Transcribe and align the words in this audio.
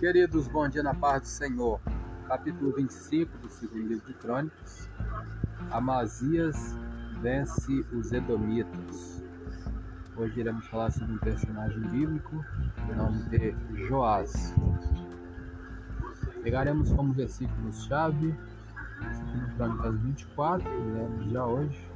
Queridos, 0.00 0.48
bom 0.48 0.66
dia 0.66 0.82
na 0.82 0.94
paz 0.94 1.20
do 1.20 1.28
Senhor. 1.28 1.78
Capítulo 2.26 2.72
25 2.74 3.36
do 3.36 3.50
segundo 3.50 3.86
livro 3.86 4.06
de 4.06 4.14
Crônicas. 4.14 4.88
Amazias 5.70 6.74
vence 7.20 7.84
os 7.92 8.10
Edomitas. 8.10 9.22
Hoje 10.16 10.40
iremos 10.40 10.66
falar 10.68 10.90
sobre 10.90 11.12
um 11.12 11.18
personagem 11.18 11.82
bíblico, 11.82 12.42
o 12.90 12.96
nome 12.96 13.24
de 13.28 13.54
Joás. 13.88 14.54
Pegaremos 16.42 16.90
como 16.94 17.12
versículos-chave, 17.12 18.34
segundo 19.12 19.54
Crônicas 19.56 20.00
24, 20.00 20.64
que 20.64 20.76
lemos 20.76 21.30
já 21.30 21.44
hoje, 21.44 21.88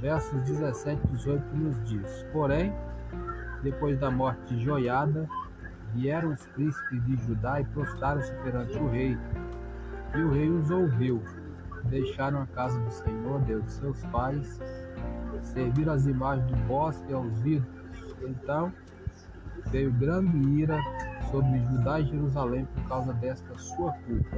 versos 0.00 0.40
17 0.42 1.02
e 1.02 1.16
18 1.16 1.56
nos 1.56 1.84
diz: 1.88 2.24
Porém, 2.32 2.72
depois 3.64 3.98
da 3.98 4.12
morte 4.12 4.54
de 4.54 4.62
Joiada, 4.62 5.28
Vieram 5.96 6.34
os 6.34 6.46
príncipes 6.48 7.02
de 7.06 7.16
Judá 7.24 7.58
e 7.58 7.64
prostraram-se 7.64 8.30
perante 8.42 8.76
o 8.76 8.90
rei. 8.90 9.16
E 10.14 10.20
o 10.20 10.30
rei 10.30 10.50
os 10.50 10.70
ouviu. 10.70 11.22
Deixaram 11.84 12.42
a 12.42 12.46
casa 12.48 12.78
do 12.78 12.90
Senhor, 12.90 13.40
Deus 13.40 13.64
de 13.64 13.70
seus 13.72 14.04
pais, 14.06 14.60
serviram 15.40 15.94
as 15.94 16.06
imagens 16.06 16.46
do 16.50 16.56
bosque 16.66 17.12
aos 17.14 17.32
ídolos. 17.46 18.14
Então 18.20 18.70
veio 19.70 19.90
grande 19.92 20.36
ira 20.36 20.78
sobre 21.30 21.58
Judá 21.64 21.98
e 22.00 22.04
Jerusalém 22.04 22.66
por 22.66 22.88
causa 22.88 23.14
desta 23.14 23.56
sua 23.56 23.92
culpa. 23.92 24.36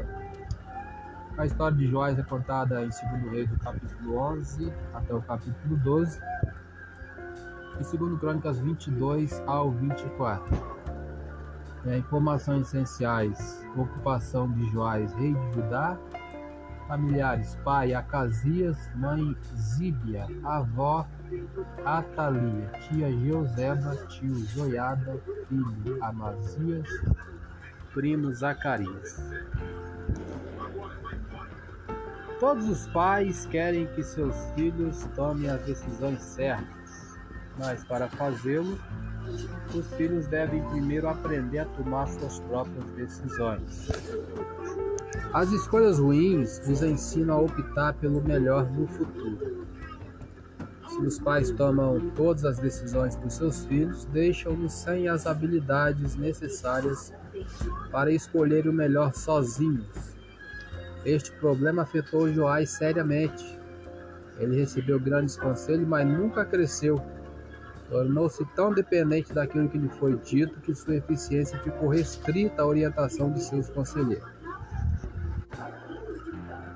A 1.39 1.47
história 1.47 1.77
de 1.77 1.87
Joás 1.89 2.19
é 2.19 2.23
contada 2.23 2.85
em 2.85 2.89
2 2.89 3.33
Reis 3.33 3.51
do 3.51 3.59
capítulo 3.59 4.17
11 4.17 4.73
até 4.95 5.15
o 5.15 5.23
capítulo 5.23 5.77
12 5.77 6.21
e 7.81 7.97
2 7.97 8.21
Crônicas 8.21 8.61
22 8.61 9.43
ao 9.47 9.73
24. 9.73 10.78
É, 11.87 11.99
informações 11.99 12.67
essenciais: 12.67 13.65
ocupação 13.77 14.51
de 14.53 14.69
Joás, 14.71 15.13
rei 15.15 15.35
de 15.35 15.55
Judá. 15.55 15.97
Familiares: 16.89 17.57
pai 17.65 17.95
Acasias, 17.95 18.79
mãe 18.97 19.37
Zíbia, 19.57 20.27
avó 20.43 21.07
Atalia, 21.85 22.71
tia 22.81 23.13
Jeuseba, 23.13 23.95
tio 24.09 24.35
Joiada, 24.47 25.21
filho 25.49 26.03
Amazias, 26.03 26.89
primo 27.93 28.33
Zacarias. 28.33 29.23
Todos 32.41 32.69
os 32.69 32.87
pais 32.89 33.47
querem 33.47 33.87
que 33.89 34.03
seus 34.03 34.35
filhos 34.55 35.05
tomem 35.17 35.51
as 35.51 35.61
decisões 35.63 36.23
certas, 36.23 37.19
mas 37.59 37.85
para 37.85 38.09
fazê-lo, 38.09 38.79
os 39.75 39.87
filhos 39.95 40.27
devem 40.27 40.63
primeiro 40.69 41.09
aprender 41.09 41.61
a 41.61 41.65
tomar 41.67 42.07
suas 42.07 42.41
próprias 42.41 42.91
decisões. 42.93 43.89
As 45.33 45.53
escolhas 45.53 45.99
ruins 45.99 46.61
os 46.67 46.83
ensinam 46.83 47.37
a 47.37 47.41
optar 47.43 47.95
pelo 47.95 48.23
melhor 48.23 48.71
no 48.71 48.87
futuro. 48.87 49.67
Se 50.89 50.99
os 50.99 51.19
pais 51.19 51.51
tomam 51.51 52.11
todas 52.17 52.45
as 52.45 52.59
decisões 52.59 53.15
por 53.15 53.31
seus 53.31 53.65
filhos, 53.67 54.07
deixam-nos 54.07 54.73
sem 54.73 55.07
as 55.07 55.27
habilidades 55.27 56.17
necessárias 56.17 57.13
para 57.91 58.11
escolher 58.11 58.67
o 58.67 58.73
melhor 58.73 59.15
sozinhos. 59.15 60.17
Este 61.05 61.31
problema 61.33 61.83
afetou 61.83 62.33
Joás 62.33 62.71
seriamente. 62.71 63.59
Ele 64.39 64.57
recebeu 64.57 64.99
grandes 64.99 65.37
conselhos, 65.37 65.87
mas 65.87 66.07
nunca 66.07 66.45
cresceu 66.45 67.01
Tornou-se 67.89 68.45
tão 68.55 68.73
dependente 68.73 69.33
daquilo 69.33 69.69
que 69.69 69.79
lhe 69.79 69.89
foi 69.89 70.17
dito 70.19 70.61
que 70.61 70.75
sua 70.75 70.97
eficiência 70.97 71.59
ficou 71.61 71.89
restrita 71.89 72.63
à 72.63 72.67
orientação 72.67 73.33
de 73.33 73.43
seus 73.43 73.69
conselheiros. 73.71 74.29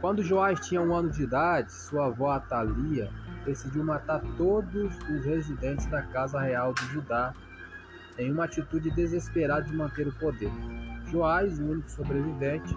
Quando 0.01 0.22
Joás 0.22 0.59
tinha 0.67 0.81
um 0.81 0.95
ano 0.95 1.11
de 1.11 1.22
idade, 1.22 1.72
sua 1.72 2.06
avó 2.06 2.33
Atalia 2.33 3.11
decidiu 3.45 3.84
matar 3.84 4.21
todos 4.37 4.97
os 5.09 5.25
residentes 5.25 5.87
da 5.87 6.03
casa 6.03 6.41
real 6.41 6.72
de 6.75 6.84
Judá 6.87 7.34
em 8.19 8.33
uma 8.33 8.45
atitude 8.45 8.91
desesperada 8.91 9.62
de 9.62 9.75
manter 9.75 10.09
o 10.09 10.12
poder. 10.12 10.51
Joás, 11.11 11.59
o 11.59 11.65
único 11.65 11.91
sobrevivente, 11.91 12.77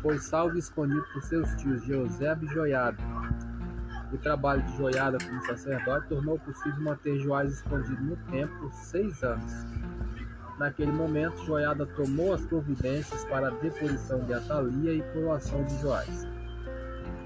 foi 0.00 0.18
salvo 0.18 0.56
e 0.56 0.58
escondido 0.58 1.04
por 1.12 1.22
seus 1.22 1.48
tios 1.54 1.84
Jeoseb 1.84 2.44
e 2.44 2.48
Joiabe, 2.48 3.02
o 4.12 4.18
trabalho 4.18 4.62
de 4.62 4.76
Joiada 4.76 5.16
como 5.24 5.40
sacerdote 5.46 6.08
tornou 6.08 6.38
possível 6.38 6.82
manter 6.82 7.18
Joás 7.20 7.52
escondido 7.52 8.02
no 8.02 8.16
templo 8.30 8.58
por 8.60 8.72
seis 8.72 9.22
anos. 9.22 9.52
Naquele 10.58 10.92
momento, 10.92 11.42
Joiada 11.44 11.86
tomou 11.86 12.34
as 12.34 12.44
providências 12.44 13.24
para 13.24 13.48
a 13.48 13.50
deposição 13.50 14.20
de 14.24 14.34
Atalia 14.34 14.92
e 14.92 15.02
coroação 15.12 15.64
de 15.64 15.80
Joás. 15.80 16.28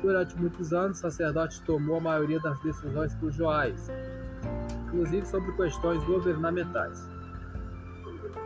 Durante 0.00 0.38
muitos 0.38 0.72
anos, 0.72 0.98
o 0.98 1.00
sacerdote 1.00 1.60
tomou 1.62 1.96
a 1.96 2.00
maioria 2.00 2.38
das 2.40 2.58
decisões 2.60 3.14
por 3.16 3.32
Joás, 3.32 3.90
inclusive 4.86 5.26
sobre 5.26 5.52
questões 5.52 6.02
governamentais. 6.04 7.08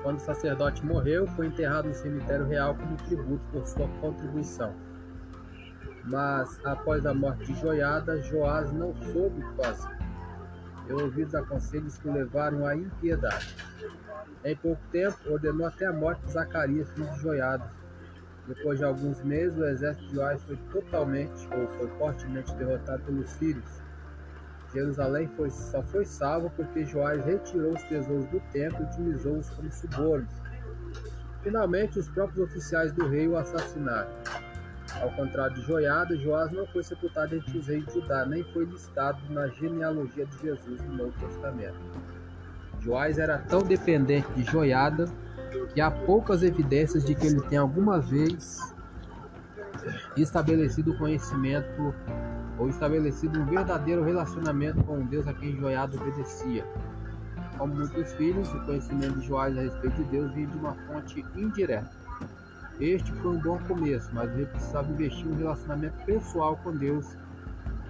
Quando 0.02 0.16
o 0.16 0.20
sacerdote 0.20 0.84
morreu, 0.84 1.26
foi 1.26 1.46
enterrado 1.46 1.88
no 1.88 1.94
cemitério 1.94 2.46
real 2.46 2.74
como 2.74 2.96
tributo 2.96 3.44
por 3.52 3.66
sua 3.66 3.86
contribuição. 4.00 4.74
Mas 6.04 6.58
após 6.64 7.04
a 7.06 7.14
morte 7.14 7.52
de 7.52 7.60
Joiada, 7.60 8.20
Joás 8.22 8.72
não 8.72 8.94
soube 8.94 9.42
o 9.42 9.50
que 9.50 9.62
fazer. 9.62 9.98
Deu 10.86 10.98
ouvidos 10.98 11.34
a 11.34 11.42
conselhos 11.42 11.98
que 11.98 12.08
o 12.08 12.12
levaram 12.12 12.66
à 12.66 12.74
impiedade. 12.74 13.54
Em 14.44 14.56
pouco 14.56 14.80
tempo, 14.90 15.16
ordenou 15.30 15.66
até 15.66 15.86
a 15.86 15.92
morte 15.92 16.24
de 16.24 16.32
Zacarias, 16.32 16.90
filho 16.90 17.10
de 17.10 17.20
Joiada. 17.20 17.70
Depois 18.46 18.78
de 18.78 18.84
alguns 18.84 19.22
meses, 19.22 19.56
o 19.58 19.64
exército 19.64 20.08
de 20.08 20.14
Joás 20.14 20.42
foi 20.42 20.56
totalmente 20.72 21.48
ou 21.54 21.68
foi 21.68 21.88
fortemente 21.98 22.52
derrotado 22.54 23.02
pelos 23.04 23.28
sírios. 23.30 23.80
Jerusalém 24.72 25.28
foi, 25.36 25.50
só 25.50 25.82
foi 25.82 26.04
salvo 26.04 26.50
porque 26.56 26.84
Joás 26.84 27.24
retirou 27.24 27.74
os 27.74 27.82
tesouros 27.84 28.26
do 28.26 28.40
templo 28.52 28.80
e 28.80 28.84
utilizou-os 28.84 29.50
como 29.50 29.70
subornos. 29.70 30.32
Finalmente, 31.42 31.98
os 31.98 32.08
próprios 32.08 32.50
oficiais 32.50 32.92
do 32.92 33.08
rei 33.08 33.28
o 33.28 33.36
assassinaram. 33.36 34.10
Ao 35.00 35.10
contrário 35.12 35.54
de 35.54 35.62
Joiada, 35.62 36.14
Joás 36.16 36.52
não 36.52 36.66
foi 36.66 36.82
sepultado 36.82 37.34
entre 37.34 37.56
os 37.56 37.66
reis 37.66 37.86
de 37.86 37.94
Judá, 37.94 38.26
nem 38.26 38.44
foi 38.52 38.66
listado 38.66 39.18
na 39.30 39.48
genealogia 39.48 40.26
de 40.26 40.38
Jesus 40.38 40.80
no 40.82 40.94
Novo 40.94 41.12
Testamento. 41.18 41.78
Joás 42.80 43.18
era 43.18 43.38
tão 43.38 43.62
dependente 43.62 44.30
de 44.32 44.42
Joiada 44.42 45.06
que 45.74 45.80
há 45.80 45.90
poucas 45.90 46.42
evidências 46.42 47.04
de 47.04 47.14
que 47.14 47.26
ele 47.26 47.40
tenha 47.42 47.62
alguma 47.62 47.98
vez 47.98 48.74
estabelecido 50.16 50.96
conhecimento 50.98 51.94
ou 52.58 52.68
estabelecido 52.68 53.40
um 53.40 53.46
verdadeiro 53.46 54.02
relacionamento 54.04 54.82
com 54.84 54.98
o 54.98 55.04
Deus 55.04 55.26
a 55.26 55.32
quem 55.32 55.56
Joiada 55.56 55.96
obedecia. 55.96 56.64
Como 57.56 57.74
muitos 57.74 58.12
filhos, 58.14 58.52
o 58.52 58.60
conhecimento 58.66 59.18
de 59.18 59.26
Joás 59.26 59.56
a 59.56 59.62
respeito 59.62 59.96
de 59.96 60.04
Deus 60.04 60.32
vinha 60.32 60.46
de 60.46 60.56
uma 60.58 60.74
fonte 60.86 61.24
indireta. 61.34 61.90
Este 62.80 63.12
foi 63.12 63.32
um 63.32 63.38
bom 63.38 63.58
começo, 63.68 64.08
mas 64.14 64.30
ele 64.32 64.46
precisava 64.46 64.90
investir 64.90 65.26
um 65.26 65.36
relacionamento 65.36 66.02
pessoal 66.06 66.56
com 66.56 66.74
Deus 66.74 67.14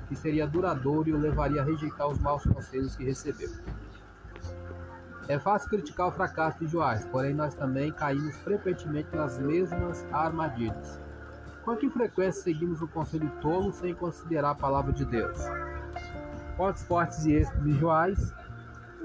que 0.08 0.16
seria 0.16 0.48
duradouro 0.48 1.08
e 1.08 1.12
o 1.12 1.18
levaria 1.18 1.62
a 1.62 1.64
rejeitar 1.64 2.08
os 2.08 2.18
maus 2.18 2.42
conselhos 2.42 2.96
que 2.96 3.04
recebeu. 3.04 3.48
É 5.28 5.38
fácil 5.38 5.70
criticar 5.70 6.08
o 6.08 6.10
fracasso 6.10 6.58
de 6.58 6.66
Joás, 6.66 7.04
porém 7.04 7.32
nós 7.32 7.54
também 7.54 7.92
caímos 7.92 8.34
frequentemente 8.38 9.14
nas 9.14 9.38
mesmas 9.38 10.04
armadilhas. 10.10 11.00
Com 11.64 11.76
que 11.76 11.88
frequência 11.88 12.42
seguimos 12.42 12.82
o 12.82 12.88
conselho 12.88 13.30
tolo 13.40 13.72
sem 13.72 13.94
considerar 13.94 14.50
a 14.50 14.54
palavra 14.56 14.92
de 14.92 15.04
Deus? 15.04 15.38
Quantos 16.56 16.82
fortes 16.82 17.24
e 17.26 17.34
êxitos 17.34 17.62
de 17.62 17.78
Joás 17.78 18.34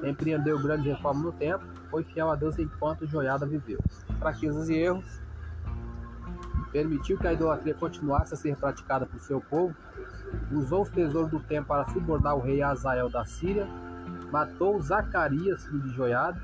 empreendeu 0.04 0.60
grande 0.60 0.90
reforma 0.90 1.26
no 1.26 1.32
tempo, 1.32 1.64
foi 1.92 2.04
fiel 2.04 2.32
a 2.32 2.36
Deus 2.36 2.58
enquanto 2.58 3.06
Joiada 3.06 3.46
viveu. 3.46 3.78
Fraquezas 4.18 4.68
e 4.68 4.74
erros 4.74 5.25
permitiu 6.72 7.18
que 7.18 7.28
a 7.28 7.34
idolatria 7.34 7.74
continuasse 7.74 8.34
a 8.34 8.38
ser 8.38 8.56
praticada 8.56 9.06
por 9.06 9.20
seu 9.20 9.40
povo, 9.42 9.76
usou 10.52 10.84
os 10.84 10.90
tesouros 10.90 11.32
do 11.32 11.40
templo 11.40 11.68
para 11.68 11.88
subornar 11.90 12.36
o 12.36 12.42
rei 12.42 12.62
Azael 12.62 13.10
da 13.10 13.26
Síria, 13.26 13.68
matou 14.32 14.82
Zacarias, 14.82 15.66
filho 15.66 15.82
de 15.82 15.90
Joiada, 15.90 16.42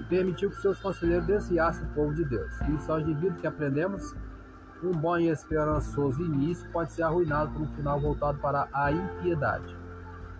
e 0.00 0.04
permitiu 0.04 0.50
que 0.50 0.56
seus 0.60 0.78
conselheiros 0.78 1.26
desviassem 1.26 1.84
o 1.84 1.94
povo 1.94 2.14
de 2.14 2.24
Deus. 2.24 2.52
Lições 2.68 3.04
de 3.04 3.14
vida 3.14 3.36
que 3.36 3.46
aprendemos: 3.46 4.14
um 4.82 4.92
bom 4.92 5.18
e 5.18 5.28
esperançoso 5.28 6.22
início 6.22 6.70
pode 6.70 6.92
ser 6.92 7.02
arruinado 7.02 7.52
por 7.52 7.62
um 7.62 7.68
final 7.74 8.00
voltado 8.00 8.38
para 8.38 8.68
a 8.72 8.92
impiedade. 8.92 9.76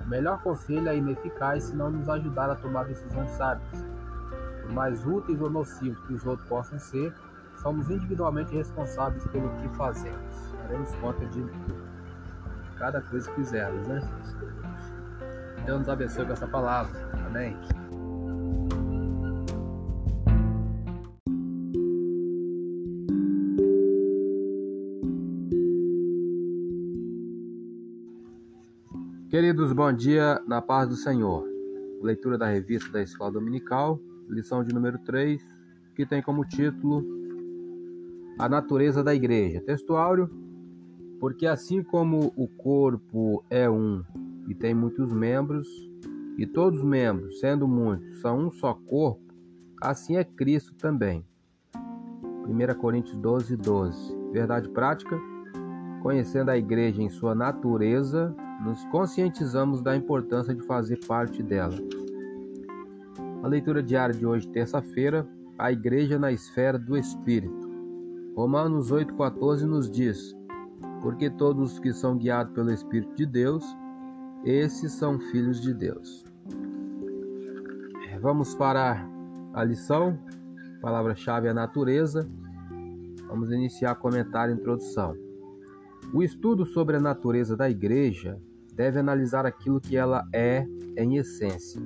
O 0.05 0.09
melhor 0.09 0.41
conselho 0.43 0.89
é 0.89 0.97
ineficaz 0.97 1.65
se 1.65 1.77
não 1.77 1.91
nos 1.91 2.09
ajudar 2.09 2.51
a 2.51 2.55
tomar 2.55 2.85
decisões 2.85 3.29
sábias. 3.31 3.85
Por 4.63 4.73
mais 4.73 5.05
úteis 5.05 5.41
ou 5.41 5.51
nocivos 5.51 5.99
que 6.07 6.15
os 6.15 6.25
outros 6.25 6.49
possam 6.49 6.79
ser, 6.79 7.13
Somos 7.63 7.91
individualmente 7.91 8.55
responsáveis 8.55 9.27
pelo 9.27 9.49
que 9.57 9.69
fazemos. 9.77 10.53
Daremos 10.63 10.95
conta 10.97 11.27
de 11.27 11.45
cada 12.79 13.01
coisa 13.01 13.29
que 13.31 13.37
fizermos, 13.37 13.87
né? 13.89 14.01
Deus 15.67 15.81
nos 15.81 15.89
abençoe 15.89 16.25
com 16.25 16.33
essa 16.33 16.47
palavra. 16.47 17.11
Amém. 17.27 17.57
Queridos, 29.29 29.73
bom 29.73 29.93
dia 29.93 30.41
na 30.47 30.63
paz 30.63 30.89
do 30.89 30.95
Senhor. 30.95 31.45
Leitura 32.01 32.39
da 32.39 32.47
revista 32.47 32.91
da 32.93 33.03
Escola 33.03 33.33
Dominical, 33.33 34.01
lição 34.29 34.63
de 34.63 34.73
número 34.73 34.99
3, 35.01 35.43
que 35.97 36.07
tem 36.07 36.23
como 36.23 36.45
título 36.45 37.18
a 38.39 38.49
Natureza 38.49 39.03
da 39.03 39.15
Igreja. 39.15 39.61
Textuário: 39.61 40.31
Porque 41.19 41.47
assim 41.47 41.83
como 41.83 42.33
o 42.37 42.47
corpo 42.47 43.45
é 43.51 43.69
um 43.69 44.05
e 44.49 44.55
tem 44.55 44.73
muitos 44.73 45.13
membros, 45.13 45.69
e 46.39 46.47
todos 46.47 46.79
os 46.79 46.85
membros, 46.85 47.41
sendo 47.41 47.67
muitos, 47.67 48.21
são 48.21 48.47
um 48.47 48.51
só 48.51 48.73
corpo, 48.73 49.21
assim 49.83 50.17
é 50.17 50.25
Cristo 50.25 50.73
também. 50.77 51.27
1 52.47 52.81
Coríntios 52.81 53.19
12, 53.19 53.57
12. 53.57 54.17
Verdade 54.33 54.69
prática? 54.71 55.21
Conhecendo 56.03 56.51
a 56.51 56.57
igreja 56.57 57.03
em 57.03 57.11
sua 57.11 57.35
natureza, 57.35 58.35
nos 58.65 58.85
conscientizamos 58.87 59.83
da 59.83 59.97
importância 59.97 60.55
de 60.55 60.63
fazer 60.63 60.99
parte 61.07 61.43
dela. 61.43 61.75
A 63.43 63.49
leitura 63.49 63.83
diária 63.83 64.15
de 64.15 64.25
hoje, 64.25 64.49
terça-feira, 64.49 65.29
a 65.59 65.71
igreja 65.71 66.19
na 66.19 66.33
esfera 66.33 66.79
do 66.79 66.97
Espírito. 66.97 67.68
Romanos 68.39 68.93
8,14 68.93 69.63
nos 69.63 69.91
diz: 69.91 70.33
Porque 71.03 71.29
todos 71.29 71.73
os 71.73 71.79
que 71.81 71.93
são 71.93 72.17
guiados 72.17 72.53
pelo 72.53 72.71
Espírito 72.71 73.13
de 73.17 73.27
Deus, 73.27 73.65
esses 74.45 74.93
são 74.93 75.19
filhos 75.19 75.61
de 75.61 75.75
Deus. 75.75 76.25
Vamos 78.21 78.55
para 78.55 79.05
a 79.53 79.65
lição, 79.65 80.17
palavra-chave 80.81 81.49
é 81.49 81.53
natureza. 81.53 82.31
Vamos 83.27 83.51
iniciar 83.51 83.97
comentário 83.97 84.55
introdução. 84.55 85.17
O 86.15 86.23
estudo 86.23 86.65
sobre 86.65 86.97
a 86.97 87.01
natureza 87.01 87.57
da 87.57 87.69
igreja 87.69 88.41
deve 88.73 89.01
analisar 89.01 89.47
aquilo 89.47 89.81
que 89.81 89.97
ela 89.97 90.25
é 90.33 90.65
em 90.97 91.17
essência. 91.17 91.83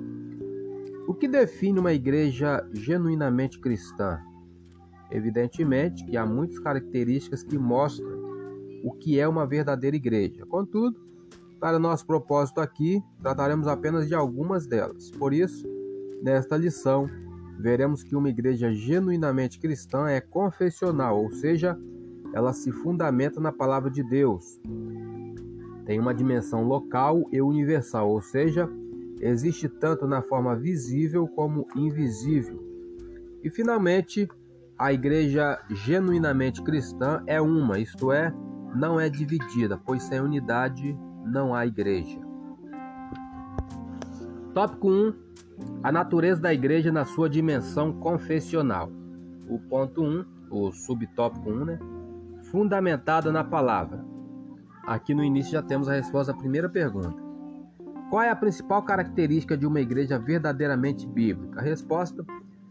O 1.07 1.15
que 1.15 1.27
define 1.27 1.79
uma 1.79 1.93
igreja 1.93 2.63
genuinamente 2.71 3.59
cristã? 3.59 4.21
Evidentemente 5.11 6.05
que 6.05 6.17
há 6.17 6.25
muitas 6.25 6.59
características 6.59 7.43
que 7.43 7.57
mostram 7.57 8.23
o 8.83 8.91
que 8.91 9.19
é 9.19 9.27
uma 9.27 9.45
verdadeira 9.45 9.95
igreja. 9.95 10.45
Contudo, 10.45 10.99
para 11.59 11.79
nosso 11.79 12.05
propósito 12.05 12.59
aqui, 12.59 13.01
trataremos 13.21 13.67
apenas 13.67 14.07
de 14.07 14.13
algumas 14.13 14.67
delas. 14.67 15.09
Por 15.11 15.33
isso, 15.33 15.65
nesta 16.21 16.57
lição, 16.57 17.07
veremos 17.57 18.03
que 18.03 18.15
uma 18.15 18.29
igreja 18.29 18.73
genuinamente 18.73 19.59
cristã 19.59 20.09
é 20.09 20.19
confessional, 20.19 21.23
ou 21.23 21.31
seja, 21.31 21.79
ela 22.33 22.51
se 22.51 22.71
fundamenta 22.71 23.39
na 23.39 23.51
palavra 23.51 23.89
de 23.89 24.03
Deus. 24.03 24.59
Tem 25.85 25.99
uma 25.99 26.13
dimensão 26.13 26.63
local 26.63 27.23
e 27.31 27.41
universal, 27.41 28.09
ou 28.09 28.21
seja, 28.21 28.69
existe 29.21 29.69
tanto 29.69 30.07
na 30.07 30.21
forma 30.21 30.55
visível 30.55 31.27
como 31.27 31.67
invisível. 31.75 32.61
E 33.43 33.49
finalmente, 33.49 34.27
a 34.77 34.91
igreja 34.91 35.59
genuinamente 35.69 36.61
cristã 36.61 37.23
é 37.27 37.39
uma, 37.39 37.79
isto 37.79 38.11
é, 38.11 38.33
não 38.75 38.99
é 38.99 39.09
dividida, 39.09 39.77
pois 39.77 40.03
sem 40.03 40.19
unidade 40.19 40.97
não 41.25 41.53
há 41.53 41.65
igreja. 41.65 42.19
Tópico 44.53 44.89
1: 44.89 45.13
A 45.83 45.91
natureza 45.91 46.41
da 46.41 46.53
igreja 46.53 46.91
na 46.91 47.05
sua 47.05 47.29
dimensão 47.29 47.93
confessional. 47.93 48.91
O 49.47 49.59
ponto 49.59 50.03
1, 50.03 50.25
o 50.49 50.71
subtópico 50.71 51.49
1, 51.49 51.65
né? 51.65 51.79
fundamentada 52.43 53.31
na 53.31 53.43
palavra. 53.43 54.03
Aqui 54.85 55.13
no 55.13 55.23
início 55.23 55.53
já 55.53 55.61
temos 55.61 55.87
a 55.87 55.93
resposta 55.93 56.33
à 56.33 56.35
primeira 56.35 56.69
pergunta. 56.69 57.21
Qual 58.09 58.21
é 58.21 58.29
a 58.29 58.35
principal 58.35 58.83
característica 58.83 59.57
de 59.57 59.65
uma 59.65 59.79
igreja 59.79 60.19
verdadeiramente 60.19 61.07
bíblica? 61.07 61.59
A 61.59 61.63
resposta: 61.63 62.23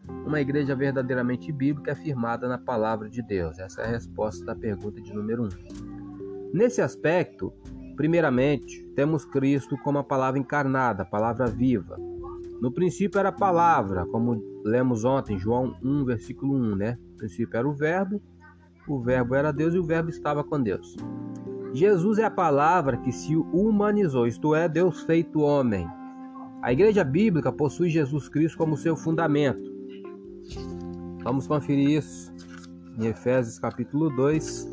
uma 0.09 0.41
igreja 0.41 0.75
verdadeiramente 0.75 1.53
bíblica 1.53 1.93
é 1.93 1.95
firmada 1.95 2.49
na 2.49 2.59
palavra 2.59 3.09
de 3.09 3.23
Deus. 3.23 3.59
Essa 3.59 3.83
é 3.83 3.85
a 3.87 3.91
resposta 3.91 4.45
da 4.45 4.55
pergunta 4.55 5.01
de 5.01 5.13
número 5.13 5.45
1. 5.45 5.47
Um. 5.47 6.51
Nesse 6.53 6.81
aspecto, 6.81 7.53
primeiramente, 7.97 8.83
temos 8.95 9.25
Cristo 9.25 9.77
como 9.79 9.99
a 9.99 10.05
palavra 10.05 10.39
encarnada, 10.39 11.03
a 11.03 11.07
palavra 11.07 11.47
viva. 11.47 11.97
No 12.61 12.73
princípio 12.73 13.19
era 13.19 13.31
a 13.31 13.33
palavra, 13.33 14.07
como 14.07 14.43
lemos 14.65 15.05
ontem, 15.05 15.39
João 15.39 15.77
1, 15.83 16.05
versículo 16.05 16.55
1, 16.55 16.77
né? 16.77 16.99
No 17.11 17.17
princípio 17.17 17.57
era 17.57 17.69
o 17.69 17.73
verbo, 17.73 18.23
o 18.89 19.01
Verbo 19.01 19.35
era 19.35 19.53
Deus 19.53 19.75
e 19.75 19.79
o 19.79 19.85
Verbo 19.85 20.11
estava 20.11 20.43
com 20.43 20.61
Deus. 20.61 20.97
Jesus 21.73 22.19
é 22.19 22.25
a 22.25 22.31
palavra 22.31 22.97
que 22.99 23.13
se 23.13 23.35
humanizou, 23.37 24.27
isto 24.27 24.55
é, 24.55 24.69
Deus 24.69 25.03
feito 25.03 25.41
homem. 25.41 25.89
A 26.61 26.73
igreja 26.73 27.03
bíblica 27.03 27.51
possui 27.51 27.89
Jesus 27.89 28.29
Cristo 28.29 28.59
como 28.59 28.77
seu 28.77 28.97
fundamento. 28.97 29.72
Vamos 31.25 31.47
conferir 31.47 31.99
isso 31.99 32.33
em 32.99 33.07
Efésios 33.07 33.57
capítulo 33.59 34.11
2, 34.11 34.73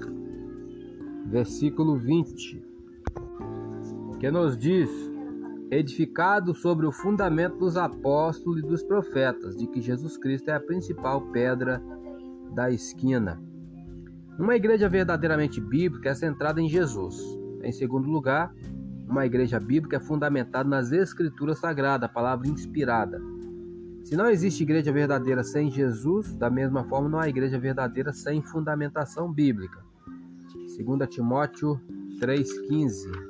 versículo 1.27 1.95
20, 1.97 2.65
que 4.19 4.31
nos 4.31 4.57
diz: 4.57 4.89
edificado 5.69 6.55
sobre 6.55 6.87
o 6.87 6.91
fundamento 6.91 7.57
dos 7.57 7.77
apóstolos 7.77 8.63
e 8.63 8.67
dos 8.67 8.81
profetas, 8.81 9.55
de 9.55 9.67
que 9.67 9.79
Jesus 9.79 10.17
Cristo 10.17 10.49
é 10.49 10.55
a 10.55 10.59
principal 10.59 11.21
pedra 11.31 11.81
da 12.55 12.71
esquina. 12.71 13.39
Uma 14.39 14.55
igreja 14.55 14.89
verdadeiramente 14.89 15.61
bíblica 15.61 16.09
é 16.09 16.15
centrada 16.15 16.59
em 16.59 16.67
Jesus. 16.67 17.15
Em 17.61 17.71
segundo 17.71 18.09
lugar, 18.09 18.51
uma 19.07 19.23
igreja 19.23 19.59
bíblica 19.59 19.97
é 19.97 19.99
fundamentada 19.99 20.67
nas 20.67 20.91
Escrituras 20.91 21.59
Sagradas, 21.59 22.09
a 22.09 22.11
palavra 22.11 22.47
inspirada. 22.47 23.21
Se 24.09 24.15
não 24.15 24.27
existe 24.27 24.63
igreja 24.63 24.91
verdadeira 24.91 25.44
sem 25.44 25.69
Jesus, 25.69 26.33
da 26.33 26.50
mesma 26.50 26.83
forma 26.83 27.07
não 27.07 27.19
há 27.19 27.29
igreja 27.29 27.59
verdadeira 27.59 28.11
sem 28.11 28.41
fundamentação 28.41 29.31
bíblica. 29.31 29.85
2 30.51 31.07
Timóteo 31.07 31.79
3,15 32.19 33.29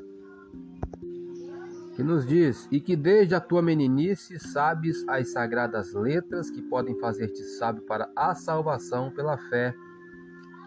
que 1.98 2.02
nos 2.02 2.26
diz: 2.26 2.66
E 2.72 2.80
que 2.80 2.96
desde 2.96 3.36
a 3.36 3.42
tua 3.42 3.62
meninice 3.62 4.40
sabes 4.40 5.04
as 5.06 5.34
sagradas 5.34 5.94
letras 5.94 6.50
que 6.50 6.62
podem 6.62 6.98
fazer-te 6.98 7.44
sábio 7.44 7.81
para 7.81 8.09
a 8.16 8.33
salvação 8.33 9.12
pela 9.12 9.38
fé 9.38 9.76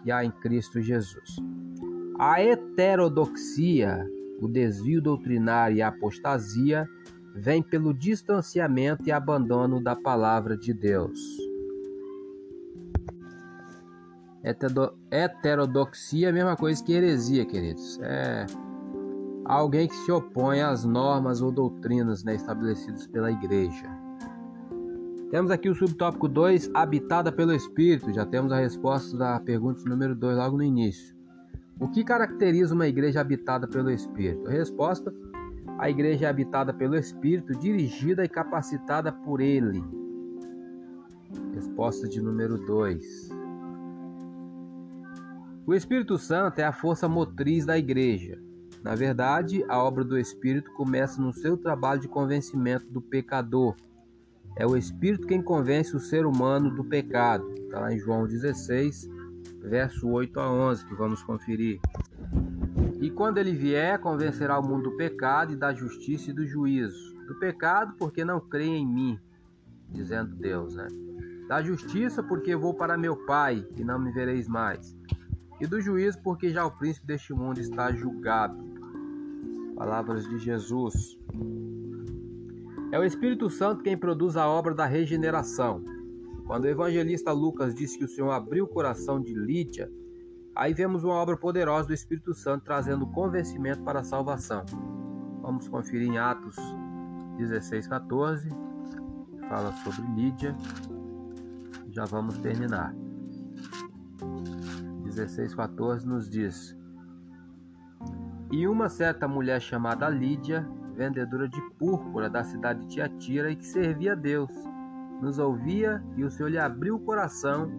que 0.03 0.11
há 0.11 0.23
em 0.23 0.29
Cristo 0.29 0.79
Jesus. 0.79 1.37
A 2.19 2.39
heterodoxia, 2.39 4.07
o 4.39 4.47
desvio 4.47 5.01
doutrinário 5.01 5.77
e 5.77 5.81
a 5.81 5.87
apostasia 5.87 6.87
vem 7.33 7.63
pelo 7.63 7.93
distanciamento 7.93 9.07
e 9.07 9.11
abandono 9.11 9.81
da 9.81 9.95
palavra 9.95 10.55
de 10.55 10.73
Deus. 10.73 11.19
Heterodoxia 15.09 16.27
é 16.27 16.29
a 16.29 16.33
mesma 16.33 16.55
coisa 16.55 16.83
que 16.83 16.93
heresia, 16.93 17.45
queridos. 17.45 17.97
É 18.01 18.45
alguém 19.45 19.87
que 19.87 19.95
se 19.95 20.11
opõe 20.11 20.61
às 20.61 20.83
normas 20.83 21.41
ou 21.41 21.51
doutrinas 21.51 22.23
né, 22.23 22.35
estabelecidas 22.35 23.07
pela 23.07 23.31
igreja. 23.31 23.85
Temos 25.31 25.49
aqui 25.49 25.67
o 25.69 25.75
subtópico 25.75 26.27
2, 26.27 26.69
habitada 26.73 27.31
pelo 27.31 27.53
Espírito. 27.53 28.13
Já 28.13 28.25
temos 28.25 28.51
a 28.51 28.57
resposta 28.57 29.17
da 29.17 29.39
pergunta 29.39 29.81
número 29.89 30.15
2 30.15 30.37
logo 30.37 30.57
no 30.57 30.63
início. 30.63 31.15
O 31.79 31.87
que 31.87 32.03
caracteriza 32.03 32.75
uma 32.75 32.87
igreja 32.87 33.19
habitada 33.19 33.67
pelo 33.67 33.89
Espírito? 33.89 34.47
A 34.47 34.51
resposta: 34.51 35.11
a 35.83 35.89
igreja 35.89 36.27
é 36.27 36.29
habitada 36.29 36.73
pelo 36.73 36.95
Espírito, 36.95 37.53
dirigida 37.59 38.23
e 38.23 38.29
capacitada 38.29 39.11
por 39.11 39.41
Ele. 39.41 39.83
Resposta 41.53 42.07
de 42.07 42.21
número 42.21 42.57
2. 42.57 43.29
O 45.67 45.73
Espírito 45.73 46.17
Santo 46.17 46.59
é 46.59 46.63
a 46.63 46.71
força 46.71 47.09
motriz 47.09 47.65
da 47.65 47.77
igreja. 47.77 48.41
Na 48.81 48.95
verdade, 48.95 49.65
a 49.67 49.77
obra 49.83 50.05
do 50.05 50.17
Espírito 50.17 50.71
começa 50.71 51.21
no 51.21 51.33
seu 51.33 51.57
trabalho 51.57 51.99
de 51.99 52.07
convencimento 52.07 52.85
do 52.89 53.01
pecador 53.01 53.75
é 54.55 54.65
o 54.65 54.77
Espírito 54.77 55.27
quem 55.27 55.41
convence 55.41 55.93
o 55.95 55.99
ser 55.99 56.25
humano 56.25 56.73
do 56.73 56.85
pecado. 56.85 57.51
Está 57.57 57.81
lá 57.81 57.93
em 57.93 57.99
João 57.99 58.25
16, 58.25 59.09
verso 59.63 60.07
8 60.07 60.39
a 60.39 60.49
11, 60.49 60.85
que 60.85 60.93
vamos 60.93 61.23
conferir. 61.23 61.79
Quando 63.15 63.37
ele 63.37 63.53
vier, 63.53 63.99
convencerá 63.99 64.59
o 64.59 64.67
mundo 64.67 64.89
do 64.89 64.97
pecado 64.97 65.53
e 65.53 65.55
da 65.55 65.71
justiça 65.73 66.31
e 66.31 66.33
do 66.33 66.47
juízo. 66.47 67.13
Do 67.27 67.35
pecado, 67.35 67.93
porque 67.97 68.25
não 68.25 68.39
creem 68.39 68.83
em 68.83 68.87
mim, 68.87 69.19
dizendo 69.89 70.35
Deus, 70.35 70.75
né? 70.75 70.87
Da 71.47 71.61
justiça, 71.61 72.23
porque 72.23 72.55
vou 72.55 72.73
para 72.73 72.97
meu 72.97 73.15
Pai, 73.25 73.65
e 73.77 73.83
não 73.83 73.99
me 73.99 74.11
vereis 74.11 74.47
mais. 74.47 74.97
E 75.61 75.67
do 75.67 75.79
juízo, 75.79 76.19
porque 76.23 76.49
já 76.49 76.65
o 76.65 76.71
príncipe 76.71 77.05
deste 77.05 77.33
mundo 77.33 77.59
está 77.59 77.91
julgado. 77.91 78.57
Palavras 79.75 80.27
de 80.27 80.39
Jesus. 80.39 81.17
É 82.91 82.99
o 82.99 83.03
Espírito 83.03 83.49
Santo 83.49 83.83
quem 83.83 83.97
produz 83.97 84.35
a 84.35 84.47
obra 84.47 84.73
da 84.73 84.85
regeneração. 84.85 85.83
Quando 86.45 86.65
o 86.65 86.67
evangelista 86.69 87.31
Lucas 87.31 87.73
disse 87.73 87.97
que 87.97 88.05
o 88.05 88.07
Senhor 88.07 88.31
abriu 88.31 88.65
o 88.65 88.67
coração 88.67 89.21
de 89.21 89.33
Lídia, 89.33 89.89
aí 90.55 90.73
vemos 90.73 91.03
uma 91.03 91.15
obra 91.15 91.35
poderosa 91.35 91.87
do 91.87 91.93
Espírito 91.93 92.33
Santo 92.33 92.65
trazendo 92.65 93.07
convencimento 93.07 93.81
para 93.83 93.99
a 93.99 94.03
salvação. 94.03 94.65
Vamos 95.41 95.67
conferir 95.67 96.07
em 96.07 96.17
Atos 96.17 96.55
16, 97.37 97.87
14. 97.87 98.49
Fala 99.49 99.71
sobre 99.83 100.01
Lídia. 100.13 100.55
Já 101.89 102.05
vamos 102.05 102.37
terminar. 102.37 102.93
16, 105.03 105.53
14 105.53 106.07
nos 106.07 106.29
diz: 106.29 106.77
E 108.51 108.67
uma 108.67 108.89
certa 108.89 109.27
mulher 109.27 109.61
chamada 109.61 110.09
Lídia, 110.09 110.67
vendedora 110.95 111.47
de 111.47 111.61
púrpura 111.77 112.29
da 112.29 112.43
cidade 112.43 112.81
de 112.81 112.87
Tiatira 112.87 113.51
e 113.51 113.55
que 113.55 113.65
servia 113.65 114.13
a 114.13 114.15
Deus, 114.15 114.51
nos 115.21 115.39
ouvia 115.39 116.03
e 116.15 116.23
o 116.23 116.31
Senhor 116.31 116.49
lhe 116.49 116.57
abriu 116.57 116.95
o 116.95 116.99
coração 116.99 117.69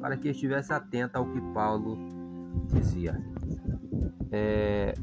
para 0.00 0.16
que 0.16 0.28
estivesse 0.28 0.72
atenta 0.72 1.18
ao 1.18 1.30
que 1.30 1.40
Paulo 1.52 1.96
dizia. 2.66 3.22
É, 4.30 4.94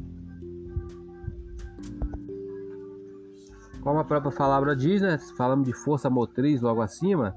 Como 3.82 4.00
a 4.00 4.04
própria 4.04 4.32
palavra 4.32 4.76
diz, 4.76 5.02
né? 5.02 5.18
Falamos 5.36 5.66
de 5.66 5.74
força 5.74 6.10
motriz 6.10 6.62
logo 6.62 6.82
acima. 6.82 7.36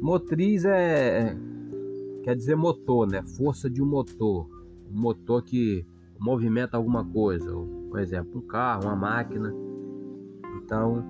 Motriz 0.00 0.64
é, 0.66 1.30
é 1.30 1.36
quer 2.22 2.36
dizer 2.36 2.56
motor, 2.56 3.08
né? 3.08 3.22
Força 3.22 3.70
de 3.70 3.82
um 3.82 3.86
motor, 3.86 4.48
um 4.92 5.00
motor 5.00 5.42
que 5.42 5.86
movimenta 6.20 6.76
alguma 6.76 7.04
coisa, 7.04 7.50
por 7.88 7.98
exemplo, 7.98 8.38
um 8.38 8.46
carro, 8.46 8.84
uma 8.84 8.96
máquina. 8.96 9.54
Então, 10.62 11.02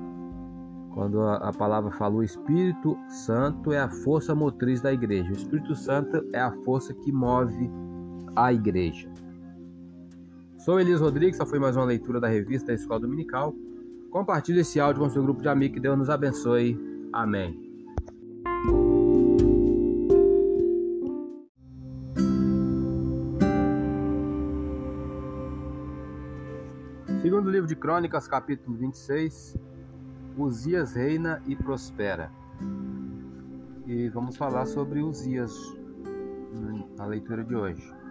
quando 0.95 1.21
a, 1.23 1.53
palavra 1.53 1.91
fala 1.91 2.15
o 2.15 2.23
Espírito 2.23 2.97
Santo 3.09 3.73
é 3.73 3.81
a 3.81 3.89
força 3.89 4.35
motriz 4.35 4.81
da 4.81 4.93
igreja. 4.93 5.31
O 5.31 5.37
Espírito 5.37 5.75
Santo 5.75 6.25
é 6.33 6.41
a 6.41 6.53
força 6.65 6.95
que 6.95 7.11
move 7.11 7.69
a 8.37 8.53
igreja. 8.53 9.11
Sou 10.59 10.79
Elias 10.79 11.01
Rodrigues, 11.01 11.37
essa 11.37 11.47
foi 11.47 11.59
mais 11.59 11.75
uma 11.75 11.87
leitura 11.87 12.21
da 12.21 12.29
revista 12.29 12.73
Escola 12.73 13.01
Dominical. 13.01 13.55
Compartilhe 14.11 14.61
esse 14.61 14.79
áudio 14.79 15.03
com 15.03 15.11
seu 15.11 15.23
grupo 15.23 15.41
de 15.41 15.49
amigos. 15.49 15.75
Que 15.75 15.81
Deus 15.81 15.97
nos 15.97 16.11
abençoe. 16.11 16.79
Amém. 17.13 17.65
Segundo 27.23 27.51
livro 27.51 27.67
de 27.67 27.75
Crônicas, 27.75 28.29
capítulo 28.29 28.77
26. 28.77 29.57
Uzias 30.37 30.93
reina 30.95 31.43
e 31.47 31.57
prospera. 31.57 32.31
E 33.87 34.09
vamos 34.11 34.37
falar 34.37 34.67
sobre 34.67 35.03
Uzias 35.03 35.77
na 36.97 37.07
leitura 37.07 37.43
de 37.43 37.55
hoje. 37.55 38.06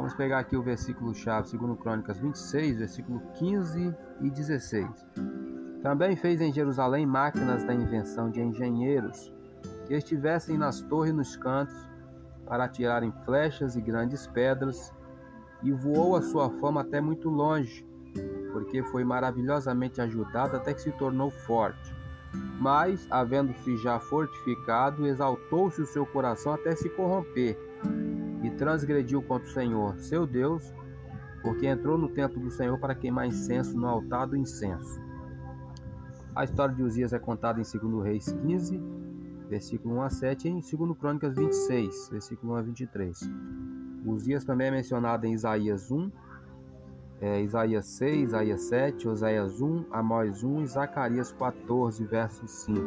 Vamos 0.00 0.14
pegar 0.14 0.38
aqui 0.38 0.56
o 0.56 0.62
versículo 0.62 1.14
chave, 1.14 1.50
segundo 1.50 1.76
Crônicas 1.76 2.18
26, 2.18 2.78
versículo 2.78 3.20
15 3.34 3.94
e 4.22 4.30
16. 4.30 4.88
Também 5.82 6.16
fez 6.16 6.40
em 6.40 6.50
Jerusalém 6.50 7.04
máquinas 7.04 7.64
da 7.64 7.74
invenção 7.74 8.30
de 8.30 8.40
engenheiros 8.40 9.30
que 9.86 9.92
estivessem 9.92 10.56
nas 10.56 10.80
torres 10.80 11.12
e 11.12 11.14
nos 11.14 11.36
cantos 11.36 11.76
para 12.46 12.64
atirarem 12.64 13.12
flechas 13.26 13.76
e 13.76 13.80
grandes 13.82 14.26
pedras, 14.26 14.90
e 15.62 15.70
voou 15.70 16.16
a 16.16 16.22
sua 16.22 16.48
fama 16.48 16.80
até 16.80 16.98
muito 16.98 17.28
longe, 17.28 17.86
porque 18.54 18.82
foi 18.82 19.04
maravilhosamente 19.04 20.00
ajudado 20.00 20.56
até 20.56 20.72
que 20.72 20.80
se 20.80 20.92
tornou 20.92 21.30
forte. 21.30 21.94
Mas, 22.58 23.06
havendo-se 23.10 23.76
já 23.76 24.00
fortificado, 24.00 25.06
exaltou-se 25.06 25.82
o 25.82 25.86
seu 25.86 26.06
coração 26.06 26.54
até 26.54 26.74
se 26.74 26.88
corromper 26.88 27.68
transgrediu 28.60 29.22
contra 29.22 29.48
o 29.48 29.52
Senhor, 29.52 29.98
seu 30.00 30.26
Deus, 30.26 30.70
porque 31.42 31.66
entrou 31.66 31.96
no 31.96 32.10
templo 32.10 32.38
do 32.38 32.50
Senhor 32.50 32.78
para 32.78 32.94
queimar 32.94 33.26
incenso 33.26 33.74
no 33.74 33.88
altar 33.88 34.26
do 34.26 34.36
incenso. 34.36 35.00
A 36.36 36.44
história 36.44 36.74
de 36.74 36.82
Uzias 36.82 37.14
é 37.14 37.18
contada 37.18 37.58
em 37.58 37.64
2 37.64 38.04
Reis 38.04 38.30
15, 38.30 38.78
versículo 39.48 39.94
1 39.94 40.02
a 40.02 40.10
7, 40.10 40.46
e 40.46 40.50
em 40.50 40.60
2 40.60 40.98
Crônicas 40.98 41.34
26, 41.34 42.10
versículo 42.10 42.52
1 42.52 42.56
a 42.56 42.60
23. 42.60 43.30
Uzias 44.04 44.44
também 44.44 44.66
é 44.66 44.70
mencionado 44.70 45.26
em 45.26 45.32
Isaías 45.32 45.90
1, 45.90 46.12
é, 47.22 47.42
Isaías 47.42 47.86
6, 47.86 48.28
Isaías 48.28 48.60
7, 48.64 49.08
Oséias 49.08 49.62
1, 49.62 49.86
Amós 49.90 50.44
1 50.44 50.64
e 50.64 50.66
Zacarias 50.66 51.32
14, 51.32 52.04
verso 52.04 52.46
5. 52.46 52.80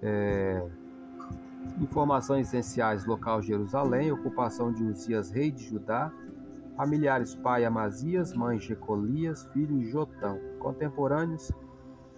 É, 0.00 0.64
Informações 1.80 2.48
essenciais: 2.48 3.04
local 3.04 3.42
Jerusalém, 3.42 4.12
ocupação 4.12 4.72
de 4.72 4.82
Uzias, 4.82 5.30
rei 5.30 5.50
de 5.50 5.64
Judá, 5.64 6.12
familiares 6.76 7.34
pai 7.34 7.64
Amazias, 7.64 8.32
mãe 8.34 8.58
Jecolias, 8.58 9.46
filho 9.52 9.82
Jotão, 9.84 10.38
contemporâneos 10.58 11.52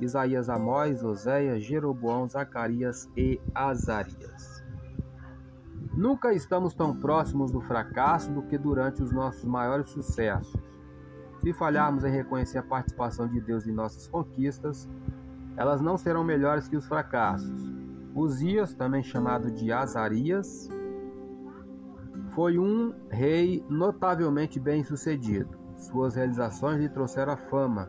Isaías 0.01 0.49
Amós, 0.49 1.03
Oséias, 1.03 1.65
Jeroboão, 1.65 2.29
Zacarias 2.29 3.09
e 3.17 3.41
Azarias. 3.55 4.63
Nunca 5.93 6.33
estamos 6.33 6.75
tão 6.75 6.95
próximos 6.95 7.51
do 7.51 7.61
fracasso 7.61 8.31
do 8.31 8.43
que 8.43 8.57
durante 8.57 9.03
os 9.03 9.11
nossos 9.11 9.45
maiores 9.45 9.89
sucessos. 9.89 10.79
Se 11.41 11.53
falharmos 11.53 12.05
em 12.05 12.11
reconhecer 12.11 12.59
a 12.59 12.63
participação 12.63 13.27
de 13.27 13.41
Deus 13.41 13.67
em 13.67 13.73
nossas 13.73 14.07
conquistas, 14.07 14.89
elas 15.57 15.81
não 15.81 15.97
serão 15.97 16.23
melhores 16.23 16.69
que 16.69 16.77
os 16.77 16.87
fracassos. 16.87 17.78
Uzias, 18.19 18.75
também 18.75 19.01
chamado 19.01 19.49
de 19.49 19.71
Azarias, 19.71 20.69
foi 22.35 22.59
um 22.59 22.93
rei 23.09 23.65
notavelmente 23.69 24.59
bem-sucedido. 24.59 25.57
Suas 25.77 26.17
realizações 26.17 26.81
lhe 26.81 26.89
trouxeram 26.89 27.35
a 27.35 27.37
fama. 27.37 27.89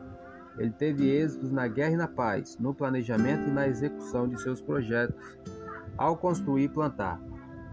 Ele 0.60 0.72
teve 0.72 1.10
êxitos 1.10 1.52
na 1.52 1.68
guerra 1.68 1.94
e 1.94 1.98
na 1.98 2.08
paz, 2.08 2.60
no 2.60 2.76
planejamento 2.76 3.50
e 3.50 3.52
na 3.52 3.68
execução 3.68 4.28
de 4.28 4.40
seus 4.40 4.62
projetos, 4.62 5.38
ao 5.98 6.16
construir 6.16 6.66
e 6.66 6.70
plantar. 6.70 7.20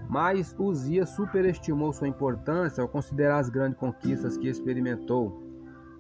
Mas 0.08 0.54
Uzias 0.58 1.10
superestimou 1.10 1.92
sua 1.92 2.08
importância 2.08 2.80
ao 2.80 2.88
considerar 2.88 3.38
as 3.38 3.50
grandes 3.50 3.78
conquistas 3.78 4.38
que 4.38 4.48
experimentou. 4.48 5.44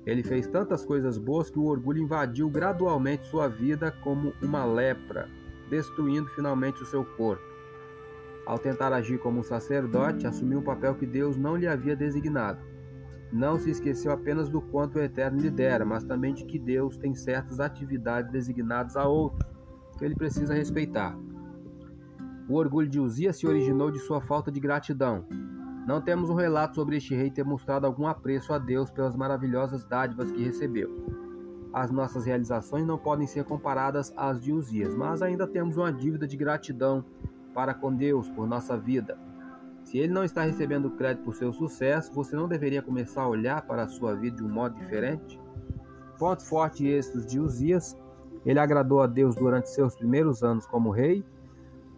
Ele 0.06 0.22
fez 0.22 0.46
tantas 0.46 0.86
coisas 0.86 1.18
boas 1.18 1.50
que 1.50 1.58
o 1.58 1.64
orgulho 1.64 2.02
invadiu 2.02 2.48
gradualmente 2.48 3.26
sua 3.26 3.46
vida 3.46 3.92
como 4.02 4.32
uma 4.40 4.64
lepra 4.64 5.28
destruindo 5.68 6.28
finalmente 6.30 6.82
o 6.82 6.86
seu 6.86 7.04
corpo. 7.04 7.42
Ao 8.46 8.58
tentar 8.58 8.92
agir 8.92 9.18
como 9.18 9.40
um 9.40 9.42
sacerdote, 9.42 10.26
assumiu 10.26 10.60
um 10.60 10.64
papel 10.64 10.94
que 10.94 11.06
Deus 11.06 11.36
não 11.36 11.56
lhe 11.56 11.66
havia 11.66 11.96
designado. 11.96 12.60
Não 13.32 13.58
se 13.58 13.70
esqueceu 13.70 14.12
apenas 14.12 14.48
do 14.48 14.60
quanto 14.60 14.96
o 14.96 15.02
Eterno 15.02 15.40
lhe 15.40 15.50
dera, 15.50 15.84
mas 15.84 16.04
também 16.04 16.32
de 16.32 16.44
que 16.44 16.58
Deus 16.58 16.96
tem 16.96 17.14
certas 17.14 17.58
atividades 17.58 18.30
designadas 18.30 18.96
a 18.96 19.06
outros 19.06 19.50
que 19.98 20.04
ele 20.04 20.14
precisa 20.14 20.54
respeitar. 20.54 21.18
O 22.48 22.54
orgulho 22.54 22.88
de 22.88 23.00
Uzias 23.00 23.36
se 23.36 23.46
originou 23.46 23.90
de 23.90 23.98
sua 23.98 24.20
falta 24.20 24.52
de 24.52 24.60
gratidão. 24.60 25.26
Não 25.86 26.00
temos 26.00 26.30
um 26.30 26.34
relato 26.34 26.76
sobre 26.76 26.96
este 26.96 27.14
rei 27.14 27.30
ter 27.30 27.44
mostrado 27.44 27.86
algum 27.86 28.06
apreço 28.06 28.52
a 28.52 28.58
Deus 28.58 28.90
pelas 28.90 29.16
maravilhosas 29.16 29.84
dádivas 29.84 30.30
que 30.30 30.44
recebeu. 30.44 31.25
As 31.76 31.90
nossas 31.90 32.24
realizações 32.24 32.86
não 32.86 32.96
podem 32.96 33.26
ser 33.26 33.44
comparadas 33.44 34.10
às 34.16 34.40
de 34.40 34.50
Uzias, 34.50 34.94
mas 34.94 35.20
ainda 35.20 35.46
temos 35.46 35.76
uma 35.76 35.92
dívida 35.92 36.26
de 36.26 36.34
gratidão 36.34 37.04
para 37.52 37.74
com 37.74 37.94
Deus 37.94 38.30
por 38.30 38.46
nossa 38.46 38.78
vida. 38.78 39.18
Se 39.84 39.98
ele 39.98 40.10
não 40.10 40.24
está 40.24 40.40
recebendo 40.40 40.92
crédito 40.92 41.24
por 41.24 41.34
seu 41.34 41.52
sucesso, 41.52 42.14
você 42.14 42.34
não 42.34 42.48
deveria 42.48 42.80
começar 42.80 43.24
a 43.24 43.28
olhar 43.28 43.60
para 43.60 43.82
a 43.82 43.88
sua 43.88 44.14
vida 44.14 44.38
de 44.38 44.42
um 44.42 44.48
modo 44.48 44.74
diferente? 44.74 45.38
Pontos 46.18 46.48
fortes 46.48 46.80
e 46.80 46.88
êxitos 46.88 47.26
de 47.26 47.38
Uzias. 47.38 47.94
Ele 48.46 48.58
agradou 48.58 49.02
a 49.02 49.06
Deus 49.06 49.36
durante 49.36 49.68
seus 49.68 49.94
primeiros 49.94 50.42
anos 50.42 50.66
como 50.66 50.88
rei. 50.88 51.22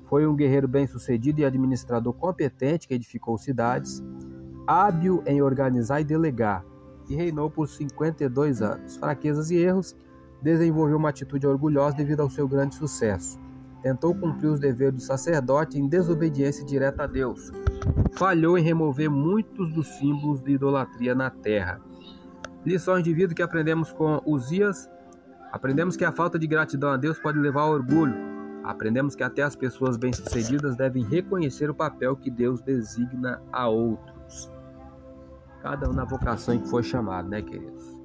Foi 0.07 0.27
um 0.27 0.35
guerreiro 0.35 0.67
bem-sucedido 0.67 1.41
e 1.41 1.45
administrador 1.45 2.13
competente 2.15 2.89
que 2.89 2.95
edificou 2.95 3.39
cidades. 3.39 4.03
Hábil 4.67 5.23
em 5.25 5.41
organizar 5.41 6.01
e 6.01 6.05
delegar 6.05 6.65
e 7.09 7.15
reinou 7.15 7.51
por 7.51 7.69
52 7.69 8.63
anos. 8.63 8.97
Fraquezas 8.97 9.51
e 9.51 9.57
erros, 9.57 9.97
desenvolveu 10.43 10.97
uma 10.97 11.09
atitude 11.09 11.47
orgulhosa 11.47 11.97
devido 11.97 12.21
ao 12.21 12.31
seu 12.31 12.47
grande 12.47 12.75
sucesso. 12.75 13.39
Tentou 13.83 14.15
cumprir 14.15 14.49
os 14.49 14.61
deveres 14.61 14.95
do 14.95 15.01
sacerdote 15.01 15.79
em 15.79 15.89
desobediência 15.89 16.65
direta 16.65 17.05
a 17.05 17.07
Deus. 17.07 17.51
Falhou 18.13 18.59
em 18.59 18.63
remover 18.63 19.11
muitos 19.11 19.73
dos 19.73 19.87
símbolos 19.99 20.43
de 20.43 20.53
idolatria 20.53 21.15
na 21.15 21.31
terra. 21.31 21.81
Lições 22.65 23.05
de 23.05 23.15
vida 23.15 23.35
que 23.35 23.43
aprendemos 23.43 23.93
com 23.93 24.21
Uzias. 24.27 24.89
Aprendemos 25.53 25.97
que 25.97 26.05
a 26.05 26.13
falta 26.13 26.39
de 26.39 26.47
gratidão 26.47 26.91
a 26.91 26.97
Deus 26.97 27.19
pode 27.19 27.39
levar 27.39 27.63
ao 27.63 27.71
orgulho. 27.71 28.15
Aprendemos 28.65 29.15
que 29.15 29.23
até 29.23 29.43
as 29.43 29.57
pessoas 29.57 29.97
bem-sucedidas 29.97 30.77
devem 30.77 31.05
reconhecer 31.05 31.71
o 31.71 31.75
papel 31.75 32.17
que 32.17 32.31
Deus 32.31 32.61
designa 32.61 33.41
a 33.53 33.69
outros 33.69 34.18
cada 35.63 35.89
um 35.89 35.93
na 35.93 36.05
vocação 36.05 36.55
em 36.55 36.61
que 36.61 36.69
foi 36.69 36.83
chamado, 36.83 37.29
né, 37.29 37.43
queridos? 37.43 37.99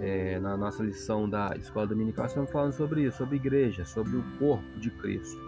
É, 0.00 0.38
na 0.40 0.56
nossa 0.56 0.82
lição 0.82 1.28
da 1.28 1.54
Escola 1.56 1.86
Dominical, 1.86 2.26
estamos 2.26 2.50
falando 2.50 2.72
sobre 2.72 3.04
isso, 3.04 3.18
sobre 3.18 3.36
igreja, 3.36 3.84
sobre 3.84 4.16
o 4.16 4.24
corpo 4.38 4.80
de 4.80 4.90
Cristo. 4.90 5.40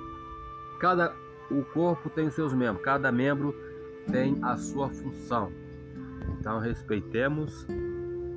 Cada 0.81 1.15
o 1.51 1.65
corpo 1.65 2.11
tem 2.11 2.29
os 2.29 2.35
seus 2.35 2.53
membros, 2.53 2.85
cada 2.85 3.11
membro 3.11 3.55
tem 4.11 4.39
a 4.43 4.57
sua 4.57 4.89
função. 4.89 5.51
Então 6.39 6.59
respeitemos 6.59 7.67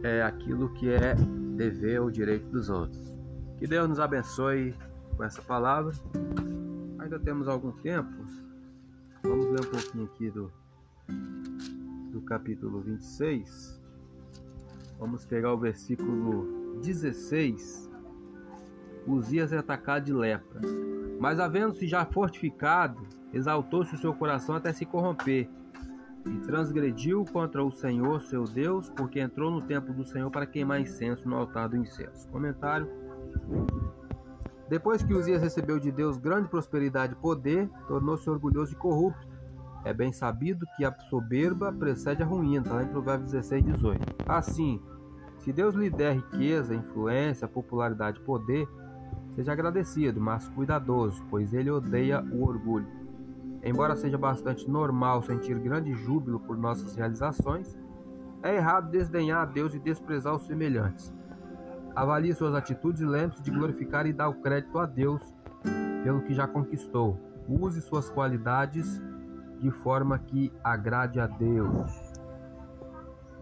é 0.04 0.24
aquilo 0.24 0.70
que 0.74 0.90
é 0.90 1.14
dever 1.56 2.02
ou 2.02 2.10
direito 2.10 2.48
dos 2.48 2.70
outros. 2.70 3.16
Que 3.60 3.68
Deus 3.68 3.88
nos 3.88 4.00
abençoe 4.00 4.74
com 5.16 5.24
essa 5.24 5.42
palavra. 5.42 5.94
Ainda 7.00 7.20
temos 7.20 7.48
algum 7.48 7.72
tempo. 7.72 8.10
Vamos 9.22 9.46
ler 9.46 9.60
um 9.62 9.70
pouquinho 9.70 10.06
aqui 10.06 10.32
do, 10.32 10.52
do 12.12 12.22
capítulo 12.22 12.82
26. 12.82 13.82
Vamos 15.00 15.26
pegar 15.26 15.54
o 15.54 15.58
versículo 15.58 16.80
16. 16.82 17.90
Uzias 19.08 19.52
é 19.52 19.58
atacado 19.58 20.06
de 20.06 20.14
lepra. 20.14 20.62
Mas 21.20 21.40
havendo-se 21.40 21.88
já 21.88 22.06
fortificado, 22.06 23.02
exaltou-se 23.34 23.96
o 23.96 23.98
seu 23.98 24.14
coração 24.14 24.56
até 24.56 24.72
se 24.74 24.86
corromper 24.86 25.50
e 26.26 26.38
transgrediu 26.42 27.26
contra 27.26 27.64
o 27.64 27.72
Senhor 27.72 28.22
seu 28.22 28.44
Deus, 28.44 28.90
porque 28.90 29.20
entrou 29.20 29.50
no 29.50 29.62
templo 29.62 29.94
do 29.94 30.04
Senhor 30.04 30.30
para 30.30 30.46
queimar 30.46 30.80
incenso 30.80 31.28
no 31.28 31.36
altar 31.36 31.70
do 31.70 31.78
incenso. 31.78 32.28
Comentário. 32.30 32.88
Depois 34.70 35.04
que 35.04 35.14
Uzias 35.14 35.42
recebeu 35.42 35.80
de 35.80 35.92
Deus 35.92 36.18
grande 36.18 36.48
prosperidade 36.48 37.14
e 37.14 37.16
poder, 37.16 37.70
tornou-se 37.88 38.30
orgulhoso 38.30 38.74
e 38.74 38.76
corrupto. 38.76 39.31
É 39.84 39.94
bem 39.94 40.12
sabido 40.12 40.66
que 40.78 40.86
a 40.86 40.94
soberba 41.10 41.72
precede 41.72 42.22
a 42.22 42.26
ruína, 42.26 42.62
está 42.62 42.76
lá 42.76 42.84
em 42.84 42.88
Provérbios 42.88 43.32
16, 43.32 43.64
18. 43.64 44.16
Assim, 44.28 44.80
se 45.40 45.52
Deus 45.52 45.74
lhe 45.74 45.90
der 45.90 46.16
riqueza, 46.16 46.76
influência, 46.76 47.48
popularidade 47.48 48.20
e 48.20 48.24
poder, 48.24 48.68
seja 49.36 49.52
agradecido, 49.52 50.22
mas 50.22 50.48
cuidadoso, 50.50 51.24
pois 51.30 51.54
ele 51.54 51.72
odeia 51.72 52.22
o 52.22 52.44
orgulho. 52.44 52.88
Embora 53.64 53.96
seja 53.96 54.18
bastante 54.18 54.70
normal 54.70 55.24
sentir 55.24 55.58
grande 55.58 55.94
júbilo 55.94 56.40
por 56.40 56.58
nossas 56.58 56.96
realizações, 56.96 57.78
é 58.44 58.56
errado 58.56 58.92
desdenhar 58.92 59.42
a 59.42 59.46
Deus 59.46 59.74
e 59.74 59.80
desprezar 59.80 60.36
os 60.36 60.46
semelhantes. 60.46 61.14
Avalie 61.96 62.34
suas 62.34 62.56
atitudes 62.56 63.02
e 63.02 63.06
lembre-se 63.06 63.44
de 63.44 63.52
glorificar 63.52 64.06
e 64.06 64.14
dar 64.14 64.30
o 64.30 64.42
crédito 64.42 64.78
a 64.80 64.86
Deus 64.86 65.22
pelo 66.04 66.22
que 66.22 66.34
já 66.34 66.48
conquistou. 66.48 67.20
Use 67.48 67.82
suas 67.82 68.10
qualidades 68.10 69.02
de 69.62 69.70
forma 69.70 70.18
que 70.18 70.52
agrade 70.64 71.20
a 71.20 71.28
Deus. 71.28 71.92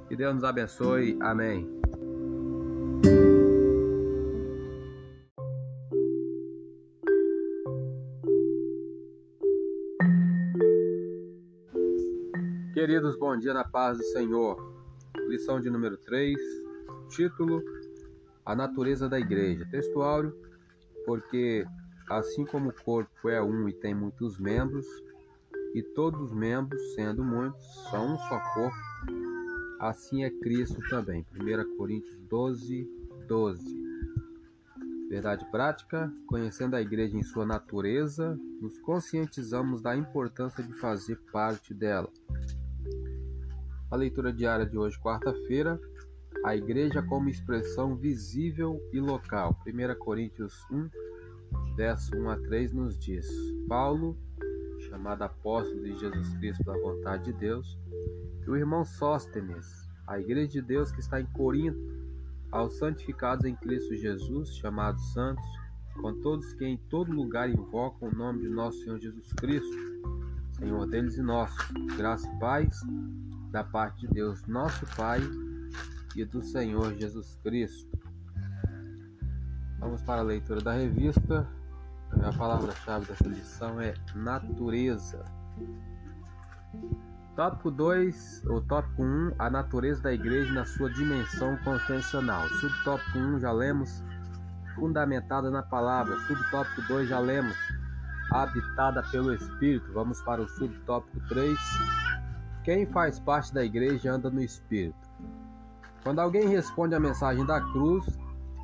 Que 0.08 0.16
Deus 0.16 0.36
nos 0.36 0.44
abençoe. 0.44 1.18
Amém. 1.22 1.80
Queridos, 12.74 13.18
bom 13.18 13.38
dia 13.38 13.54
na 13.54 13.64
paz 13.64 13.98
do 13.98 14.04
Senhor. 14.04 14.58
Lição 15.28 15.62
de 15.62 15.70
número 15.70 15.96
3, 15.98 16.38
título: 17.10 17.64
A 18.46 18.56
natureza 18.56 19.08
da 19.08 19.20
igreja. 19.20 19.66
Textuário: 19.72 20.36
Porque 21.06 21.66
assim 22.10 22.46
como 22.46 22.70
o 22.70 22.84
corpo 22.84 23.30
é 23.30 23.42
um 23.42 23.70
e 23.70 23.74
tem 23.74 23.94
muitos 23.94 24.40
membros, 24.40 24.86
e 25.74 25.84
todos 25.84 26.20
os 26.22 26.34
membros, 26.34 26.82
sendo 26.94 27.24
muitos, 27.24 27.64
são 27.90 28.14
um 28.14 28.18
só 28.18 28.40
corpo, 28.54 28.78
assim 29.80 30.24
é 30.24 30.30
Cristo 30.30 30.80
também. 30.90 31.26
1 31.34 31.78
Coríntios 31.78 32.18
12, 32.30 32.90
12. 33.28 33.90
Verdade 35.10 35.46
prática: 35.50 36.12
conhecendo 36.28 36.76
a 36.76 36.82
igreja 36.82 37.18
em 37.18 37.24
sua 37.24 37.46
natureza, 37.46 38.38
nos 38.62 38.78
conscientizamos 38.80 39.82
da 39.82 39.96
importância 39.96 40.64
de 40.64 40.74
fazer 40.74 41.18
parte 41.32 41.74
dela. 41.74 42.10
A 43.90 43.96
leitura 43.96 44.32
diária 44.32 44.68
de 44.68 44.77
hoje, 44.77 45.00
quarta-feira, 45.00 45.79
a 46.46 46.55
igreja 46.55 47.01
como 47.01 47.27
expressão 47.27 47.96
visível 47.96 48.79
e 48.94 49.00
local. 49.00 49.58
1 49.66 49.98
Coríntios 49.98 50.53
1, 50.72 50.90
verso 51.75 52.16
1 52.16 52.29
a 52.29 52.38
3 52.38 52.74
nos 52.74 52.98
diz: 52.98 53.27
Paulo, 53.68 54.16
chamado 55.00 55.24
apóstolo 55.24 55.81
de 55.81 55.98
Jesus 55.98 56.33
Cristo 56.35 56.64
da 56.66 56.77
vontade 56.77 57.31
de 57.31 57.33
Deus, 57.33 57.79
e 58.46 58.50
o 58.50 58.57
irmão 58.57 58.83
Sóstenes, 58.83 59.66
a 60.05 60.20
igreja 60.20 60.51
de 60.51 60.62
Deus 60.62 60.92
que 60.92 61.00
está 61.00 61.22
em 61.22 61.25
Corinto, 61.27 61.79
aos 62.51 62.77
santificados 62.77 63.46
em 63.46 63.55
Cristo 63.55 63.96
Jesus, 63.96 64.55
chamados 64.57 65.14
santos, 65.14 65.46
com 66.01 66.20
todos 66.22 66.53
que 66.53 66.66
em 66.66 66.77
todo 66.77 67.14
lugar 67.14 67.50
invocam 67.50 68.09
o 68.09 68.16
nome 68.16 68.42
de 68.42 68.50
nosso 68.50 68.83
Senhor 68.83 69.00
Jesus 69.00 69.31
Cristo, 69.33 69.77
Senhor 70.51 70.85
deles 70.88 71.18
e 71.18 71.22
nosso. 71.22 71.55
Graça 71.96 72.29
e 72.29 72.40
paz 72.40 72.81
da 73.51 73.64
parte 73.64 74.01
de 74.01 74.14
Deus, 74.14 74.46
nosso 74.48 74.85
Pai, 74.98 75.22
e 76.16 76.25
do 76.25 76.42
Senhor 76.42 76.94
Jesus 76.96 77.40
Cristo. 77.42 77.98
Vamos 79.79 80.01
para 80.01 80.20
a 80.20 80.25
leitura 80.25 80.59
da 80.59 80.74
revista. 80.74 81.48
A 82.11 82.33
palavra-chave 82.33 83.05
dessa 83.05 83.27
lição 83.27 83.79
é 83.79 83.93
natureza. 84.15 85.24
Tópico 87.35 87.72
2, 87.72 88.45
ou 88.48 88.61
tópico 88.61 89.01
1, 89.01 89.05
um, 89.05 89.31
a 89.39 89.50
natureza 89.50 90.01
da 90.01 90.13
igreja 90.13 90.51
na 90.51 90.65
sua 90.65 90.91
dimensão 90.91 91.55
confessional. 91.63 92.48
Subtópico 92.50 93.17
1, 93.17 93.35
um, 93.35 93.39
já 93.39 93.51
lemos, 93.51 94.03
fundamentada 94.75 95.50
na 95.50 95.63
palavra. 95.63 96.17
Subtópico 96.27 96.81
2, 96.89 97.07
já 97.07 97.19
lemos, 97.19 97.55
habitada 98.31 99.01
pelo 99.03 99.33
Espírito. 99.33 99.93
Vamos 99.93 100.22
para 100.24 100.41
o 100.41 100.50
subtópico 100.50 101.19
3, 101.29 101.57
quem 102.63 102.85
faz 102.87 103.19
parte 103.19 103.53
da 103.53 103.63
igreja 103.63 104.11
anda 104.11 104.29
no 104.29 104.41
Espírito. 104.41 105.09
Quando 106.03 106.19
alguém 106.19 106.48
responde 106.48 106.95
à 106.95 107.00
mensagem 107.00 107.45
da 107.45 107.61
cruz, 107.61 108.05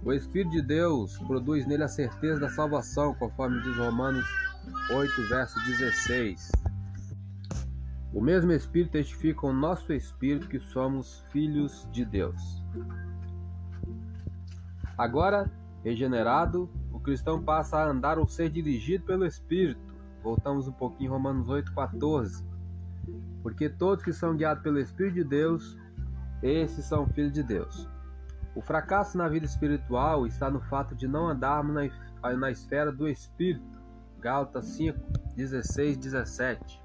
o 0.06 0.14
Espírito 0.14 0.52
de 0.52 0.62
Deus 0.62 1.18
produz 1.20 1.66
nele 1.66 1.84
a 1.84 1.88
certeza 1.88 2.40
da 2.40 2.50
salvação, 2.50 3.14
conforme 3.16 3.62
diz 3.64 3.76
Romanos 3.76 4.26
8, 4.92 5.28
verso 5.28 5.60
16. 5.66 6.52
O 8.14 8.22
mesmo 8.22 8.52
Espírito 8.54 8.92
testifica 8.92 9.46
o 9.46 9.52
nosso 9.52 9.92
Espírito 9.92 10.48
que 10.48 10.60
somos 10.60 11.26
filhos 11.32 11.86
de 11.92 12.06
Deus. 12.06 12.64
Agora, 14.98 15.52
regenerado, 15.84 16.70
o 16.94 17.00
cristão 17.00 17.44
passa 17.44 17.78
a 17.78 17.90
andar 17.90 18.18
ou 18.18 18.28
ser 18.28 18.50
dirigido 18.50 19.04
pelo 19.04 19.26
Espírito. 19.26 19.82
Voltamos 20.24 20.68
um 20.68 20.72
pouquinho 20.72 21.12
Romanos 21.12 21.50
8, 21.50 21.74
14 21.74 22.56
porque 23.46 23.70
todos 23.70 24.04
que 24.04 24.12
são 24.12 24.36
guiados 24.36 24.64
pelo 24.64 24.80
Espírito 24.80 25.14
de 25.14 25.24
Deus, 25.24 25.78
esses 26.42 26.84
são 26.86 27.08
filhos 27.08 27.32
de 27.32 27.44
Deus. 27.44 27.88
O 28.56 28.62
fracasso 28.62 29.18
na 29.18 29.28
vida 29.28 29.46
espiritual 29.46 30.26
está 30.26 30.50
no 30.50 30.62
fato 30.62 30.96
de 30.96 31.08
não 31.08 31.28
andarmos 31.28 31.92
na, 32.40 32.52
esfera 32.52 32.92
do 32.92 33.08
Espírito. 33.08 33.84
Gálatas 34.20 34.66
5, 34.70 34.98
16, 35.36 35.98
17. 35.98 36.82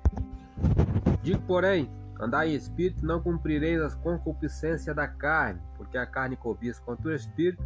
Digo, 1.23 1.41
porém, 1.43 1.91
andai 2.21 2.51
em 2.51 2.55
espírito, 2.55 3.07
não 3.07 3.23
cumprireis 3.23 3.81
as 3.81 3.95
concupiscências 3.95 4.95
da 4.95 5.07
carne, 5.07 5.61
porque 5.77 5.97
a 5.97 6.05
carne 6.05 6.37
cobiça 6.37 6.83
contra 6.83 7.09
o 7.09 7.15
espírito, 7.15 7.63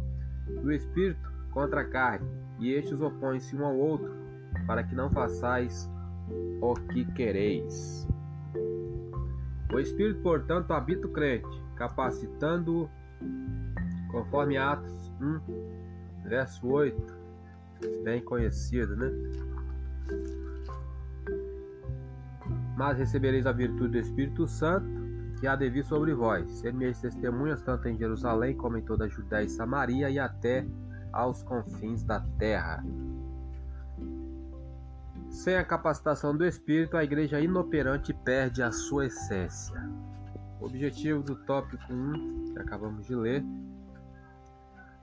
e 0.47 0.65
o 0.65 0.71
espírito 0.71 1.33
contra 1.51 1.81
a 1.81 1.85
carne, 1.85 2.25
e 2.59 2.71
estes 2.71 3.01
opõem-se 3.01 3.55
um 3.55 3.65
ao 3.65 3.75
outro, 3.75 4.13
para 4.65 4.83
que 4.83 4.95
não 4.95 5.09
façais 5.09 5.89
o 6.61 6.73
que 6.73 7.05
quereis. 7.11 8.07
O 9.73 9.79
Espírito, 9.79 10.21
portanto, 10.21 10.71
habita 10.71 11.07
o 11.07 11.11
crente, 11.11 11.63
capacitando-o, 11.75 12.89
conforme 14.15 14.55
Atos 14.55 15.11
1, 15.19 16.23
verso 16.23 16.65
8, 16.65 16.95
bem 18.05 18.23
conhecido, 18.23 18.95
né? 18.95 19.11
Mas 22.77 22.97
recebereis 22.97 23.45
a 23.45 23.51
virtude 23.51 23.89
do 23.89 23.97
Espírito 23.97 24.47
Santo, 24.47 24.87
que 25.37 25.45
há 25.45 25.57
de 25.57 25.69
vir 25.69 25.83
sobre 25.83 26.13
vós. 26.13 26.49
Ser 26.59 26.73
minhas 26.73 27.01
testemunhas, 27.01 27.61
tanto 27.61 27.89
em 27.89 27.97
Jerusalém 27.97 28.55
como 28.55 28.77
em 28.77 28.81
toda 28.81 29.03
a 29.03 29.07
Judéia 29.09 29.43
e 29.43 29.49
Samaria 29.49 30.09
e 30.09 30.17
até 30.17 30.65
aos 31.11 31.43
confins 31.43 32.01
da 32.01 32.21
terra. 32.39 32.85
Sem 35.29 35.57
a 35.57 35.65
capacitação 35.65 36.35
do 36.37 36.45
Espírito, 36.45 36.95
a 36.95 37.03
igreja 37.03 37.41
inoperante 37.41 38.13
perde 38.13 38.63
a 38.63 38.71
sua 38.71 39.07
essência. 39.07 39.77
O 40.61 40.67
objetivo 40.67 41.21
do 41.21 41.35
tópico 41.35 41.83
1, 41.91 42.53
que 42.53 42.59
acabamos 42.59 43.05
de 43.05 43.13
ler, 43.13 43.43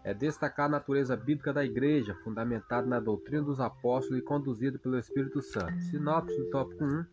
é 0.04 0.12
destacar 0.12 0.66
a 0.66 0.70
natureza 0.70 1.16
bíblica 1.16 1.52
da 1.52 1.64
igreja, 1.64 2.14
fundamentada 2.24 2.86
na 2.86 2.98
doutrina 2.98 3.42
dos 3.42 3.60
apóstolos 3.60 4.18
e 4.18 4.22
conduzida 4.22 4.78
pelo 4.78 4.98
Espírito 4.98 5.40
Santo. 5.40 5.80
Sinopse 5.82 6.36
do 6.36 6.50
tópico 6.50 6.84
1. 6.84 7.04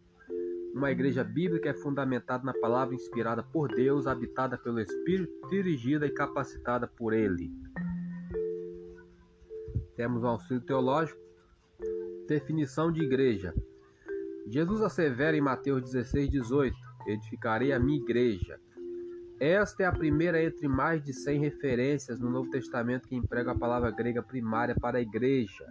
Uma 0.74 0.92
igreja 0.92 1.24
bíblica 1.24 1.70
é 1.70 1.74
fundamentada 1.74 2.44
na 2.44 2.54
palavra 2.54 2.96
inspirada 2.96 3.44
por 3.44 3.74
Deus, 3.74 4.08
habitada 4.08 4.58
pelo 4.58 4.80
Espírito, 4.80 5.48
dirigida 5.50 6.06
e 6.06 6.12
capacitada 6.12 6.88
por 6.88 7.14
Ele. 7.14 7.52
Temos 9.96 10.24
um 10.24 10.28
auxílio 10.28 10.62
teológico 10.62 11.30
Definição 12.30 12.92
de 12.92 13.02
igreja. 13.02 13.56
Jesus 14.48 14.84
assevera 14.84 15.36
em 15.36 15.42
Mateus 15.42 15.82
16, 15.82 16.30
18: 16.30 16.78
Edificarei 17.08 17.74
a 17.74 17.80
minha 17.80 18.00
igreja. 18.00 18.60
Esta 19.40 19.84
é 19.84 19.86
a 19.86 19.92
primeira 19.94 20.44
entre 20.44 20.68
mais 20.68 21.02
de 21.02 21.14
100 21.14 21.40
referências 21.40 22.20
no 22.20 22.30
Novo 22.30 22.50
Testamento 22.50 23.08
que 23.08 23.16
emprega 23.16 23.54
a 23.54 23.58
palavra 23.58 23.90
grega 23.90 24.22
primária 24.22 24.76
para 24.76 24.98
a 24.98 25.02
igreja. 25.02 25.66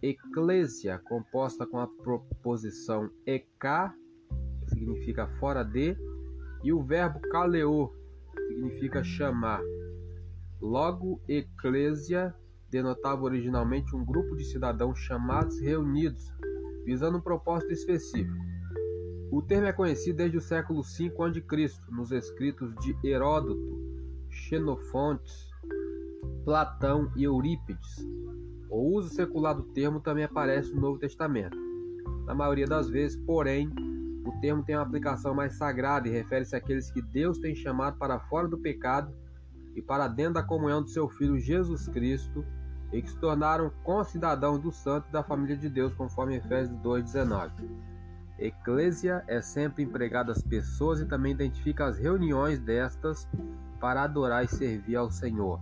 Eclésia, 0.00 1.00
composta 1.00 1.66
com 1.66 1.80
a 1.80 1.88
proposição 1.88 3.10
eka, 3.26 3.92
que 4.60 4.70
significa 4.70 5.26
fora 5.40 5.64
de, 5.64 5.96
e 6.62 6.72
o 6.72 6.80
verbo 6.80 7.20
kaleo, 7.22 7.92
que 8.32 8.54
significa 8.54 9.02
chamar. 9.02 9.60
Logo, 10.60 11.20
eclésia 11.26 12.32
denotava 12.70 13.22
originalmente 13.22 13.96
um 13.96 14.04
grupo 14.04 14.36
de 14.36 14.44
cidadãos 14.44 14.96
chamados 15.00 15.58
reunidos, 15.58 16.32
visando 16.84 17.18
um 17.18 17.20
propósito 17.20 17.72
específico. 17.72 18.55
O 19.30 19.42
termo 19.42 19.66
é 19.66 19.72
conhecido 19.72 20.18
desde 20.18 20.36
o 20.36 20.40
século 20.40 20.82
V 20.82 21.12
a.C., 21.18 21.80
nos 21.90 22.12
escritos 22.12 22.74
de 22.76 22.96
Heródoto, 23.04 23.76
Xenofontes, 24.30 25.50
Platão 26.44 27.10
e 27.16 27.24
Eurípides. 27.24 28.06
O 28.70 28.94
uso 28.96 29.08
secular 29.08 29.54
do 29.54 29.64
termo 29.64 30.00
também 30.00 30.24
aparece 30.24 30.72
no 30.72 30.80
Novo 30.80 30.98
Testamento. 30.98 31.56
Na 32.24 32.34
maioria 32.34 32.66
das 32.66 32.88
vezes, 32.88 33.16
porém, 33.16 33.68
o 34.24 34.40
termo 34.40 34.62
tem 34.62 34.76
uma 34.76 34.82
aplicação 34.82 35.34
mais 35.34 35.54
sagrada 35.54 36.08
e 36.08 36.12
refere-se 36.12 36.54
àqueles 36.54 36.90
que 36.90 37.02
Deus 37.02 37.38
tem 37.38 37.54
chamado 37.54 37.98
para 37.98 38.20
fora 38.20 38.46
do 38.46 38.58
pecado 38.58 39.12
e 39.74 39.82
para 39.82 40.06
dentro 40.06 40.34
da 40.34 40.42
comunhão 40.42 40.82
do 40.82 40.88
seu 40.88 41.08
Filho 41.08 41.38
Jesus 41.38 41.88
Cristo 41.88 42.44
e 42.92 43.02
que 43.02 43.10
se 43.10 43.18
tornaram 43.18 43.70
concidadãos 43.82 44.60
do 44.60 44.70
santo 44.70 45.08
e 45.08 45.12
da 45.12 45.22
família 45.22 45.56
de 45.56 45.68
Deus, 45.68 45.94
conforme 45.94 46.36
Efésios 46.36 46.78
2,19. 46.78 47.95
Eclésia 48.38 49.24
é 49.26 49.40
sempre 49.40 49.82
empregada 49.82 50.32
às 50.32 50.42
pessoas 50.42 51.00
e 51.00 51.06
também 51.06 51.32
identifica 51.32 51.86
as 51.86 51.98
reuniões 51.98 52.60
destas 52.60 53.28
para 53.80 54.02
adorar 54.02 54.44
e 54.44 54.48
servir 54.48 54.96
ao 54.96 55.10
Senhor. 55.10 55.60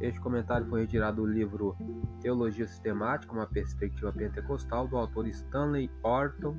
Este 0.00 0.20
comentário 0.20 0.66
foi 0.66 0.82
retirado 0.82 1.22
do 1.22 1.26
livro 1.26 1.76
Teologia 2.20 2.66
Sistemática, 2.66 3.32
uma 3.32 3.46
perspectiva 3.46 4.12
pentecostal, 4.12 4.86
do 4.86 4.96
autor 4.96 5.26
Stanley 5.26 5.90
Orton, 6.02 6.56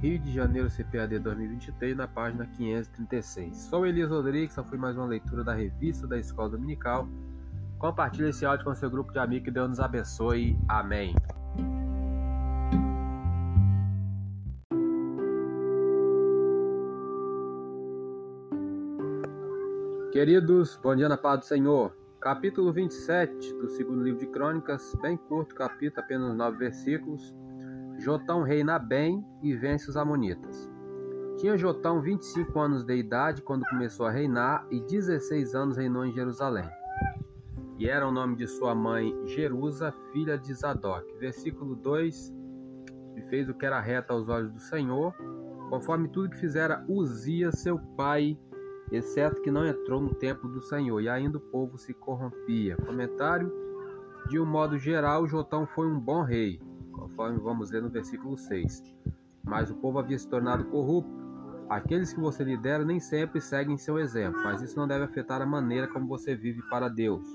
Rio 0.00 0.18
de 0.18 0.32
Janeiro, 0.32 0.68
CPAD 0.68 1.20
2023, 1.20 1.96
na 1.96 2.08
página 2.08 2.44
536. 2.46 3.56
Sou 3.56 3.86
Elias 3.86 4.10
Rodrigues, 4.10 4.50
essa 4.50 4.64
foi 4.64 4.76
mais 4.76 4.96
uma 4.96 5.06
leitura 5.06 5.44
da 5.44 5.54
revista 5.54 6.06
da 6.08 6.18
Escola 6.18 6.50
Dominical. 6.50 7.08
Compartilhe 7.78 8.30
esse 8.30 8.44
áudio 8.44 8.64
com 8.64 8.74
seu 8.74 8.90
grupo 8.90 9.12
de 9.12 9.20
amigos, 9.20 9.44
que 9.44 9.50
Deus 9.52 9.68
nos 9.68 9.80
abençoe. 9.80 10.58
Amém. 10.68 11.14
Queridos, 20.22 20.78
bom 20.80 20.94
dia 20.94 21.08
na 21.08 21.16
paz 21.16 21.40
do 21.40 21.46
Senhor. 21.46 21.92
Capítulo 22.20 22.72
27 22.72 23.54
do 23.54 23.68
segundo 23.70 24.04
livro 24.04 24.20
de 24.20 24.28
Crônicas, 24.28 24.94
bem 25.02 25.16
curto 25.16 25.52
capítulo, 25.52 26.00
apenas 26.00 26.36
nove 26.36 26.58
versículos. 26.58 27.34
Jotão 27.98 28.44
reina 28.44 28.78
bem 28.78 29.26
e 29.42 29.52
vence 29.52 29.90
os 29.90 29.96
amonitas. 29.96 30.70
Tinha 31.38 31.58
Jotão 31.58 32.00
25 32.00 32.56
anos 32.56 32.84
de 32.84 32.94
idade 32.94 33.42
quando 33.42 33.68
começou 33.68 34.06
a 34.06 34.12
reinar 34.12 34.64
e 34.70 34.78
16 34.82 35.56
anos 35.56 35.76
reinou 35.76 36.06
em 36.06 36.12
Jerusalém. 36.12 36.70
E 37.76 37.88
era 37.88 38.06
o 38.06 38.12
nome 38.12 38.36
de 38.36 38.46
sua 38.46 38.76
mãe 38.76 39.12
Jerusa, 39.26 39.92
filha 40.12 40.38
de 40.38 40.54
Zadok. 40.54 41.18
Versículo 41.18 41.74
2: 41.74 42.32
E 43.16 43.22
fez 43.22 43.48
o 43.48 43.54
que 43.54 43.66
era 43.66 43.80
reto 43.80 44.12
aos 44.12 44.28
olhos 44.28 44.52
do 44.52 44.60
Senhor, 44.60 45.12
conforme 45.68 46.06
tudo 46.06 46.30
que 46.30 46.38
fizera 46.38 46.84
Uzias, 46.88 47.58
seu 47.58 47.76
pai, 47.96 48.38
exceto 48.96 49.40
que 49.40 49.50
não 49.50 49.66
entrou 49.66 50.00
no 50.00 50.14
templo 50.14 50.48
do 50.48 50.60
Senhor, 50.60 51.00
e 51.00 51.08
ainda 51.08 51.38
o 51.38 51.40
povo 51.40 51.78
se 51.78 51.94
corrompia. 51.94 52.76
Comentário: 52.76 53.52
De 54.28 54.38
um 54.38 54.46
modo 54.46 54.78
geral, 54.78 55.26
Jotão 55.26 55.66
foi 55.66 55.86
um 55.86 55.98
bom 55.98 56.22
rei, 56.22 56.60
conforme 56.92 57.38
vamos 57.38 57.70
ler 57.70 57.82
no 57.82 57.90
versículo 57.90 58.36
6. 58.36 58.94
Mas 59.42 59.70
o 59.70 59.74
povo 59.76 59.98
havia 59.98 60.18
se 60.18 60.28
tornado 60.28 60.64
corrupto. 60.66 61.22
Aqueles 61.68 62.12
que 62.12 62.20
você 62.20 62.44
lidera 62.44 62.84
nem 62.84 63.00
sempre 63.00 63.40
seguem 63.40 63.78
seu 63.78 63.98
exemplo, 63.98 64.42
mas 64.44 64.60
isso 64.60 64.76
não 64.76 64.86
deve 64.86 65.04
afetar 65.04 65.40
a 65.40 65.46
maneira 65.46 65.88
como 65.88 66.06
você 66.06 66.34
vive 66.34 66.60
para 66.68 66.88
Deus. 66.88 67.26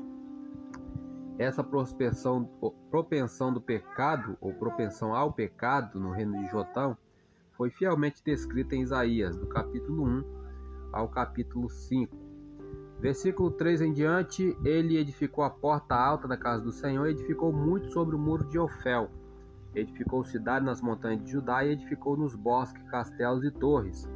Essa 1.39 1.63
propensão, 1.63 2.47
do 3.53 3.61
pecado, 3.61 4.37
ou 4.39 4.53
propensão 4.53 5.15
ao 5.15 5.33
pecado 5.33 5.99
no 5.99 6.11
reino 6.11 6.37
de 6.37 6.47
Jotão, 6.51 6.97
foi 7.53 7.71
fielmente 7.71 8.23
descrita 8.23 8.75
em 8.75 8.81
Isaías, 8.81 9.35
do 9.35 9.47
capítulo 9.47 10.03
1 10.03 10.36
ao 10.91 11.07
capítulo 11.07 11.69
5. 11.69 12.15
Versículo 12.99 13.51
3 13.51 13.81
em 13.81 13.93
diante, 13.93 14.57
ele 14.63 14.97
edificou 14.97 15.43
a 15.43 15.49
porta 15.49 15.95
alta 15.95 16.27
da 16.27 16.35
casa 16.35 16.63
do 16.63 16.71
Senhor 16.71 17.05
edificou 17.07 17.53
muito 17.53 17.89
sobre 17.89 18.15
o 18.15 18.19
muro 18.19 18.43
de 18.45 18.57
Ofel. 18.57 19.09
Edificou 19.75 20.23
cidade 20.23 20.65
nas 20.65 20.81
montanhas 20.81 21.23
de 21.23 21.31
Judá 21.31 21.63
e 21.63 21.73
edificou 21.73 22.17
nos 22.17 22.33
bosques, 22.33 22.81
castelos 22.89 23.43
e 23.43 23.51
torres. 23.51 24.09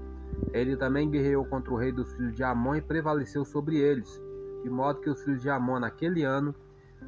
Ele 0.52 0.76
também 0.76 1.10
guerreou 1.10 1.46
contra 1.46 1.72
o 1.72 1.78
rei 1.78 1.92
dos 1.92 2.12
filhos 2.14 2.36
de 2.36 2.44
Amon 2.44 2.76
e 2.76 2.82
prevaleceu 2.82 3.46
sobre 3.46 3.78
eles, 3.78 4.20
de 4.64 4.70
modo 4.70 5.00
que 5.00 5.10
os 5.10 5.24
filhos 5.24 5.42
de 5.42 5.50
Amon 5.50 5.80
naquele 5.80 6.24
ano 6.24 6.56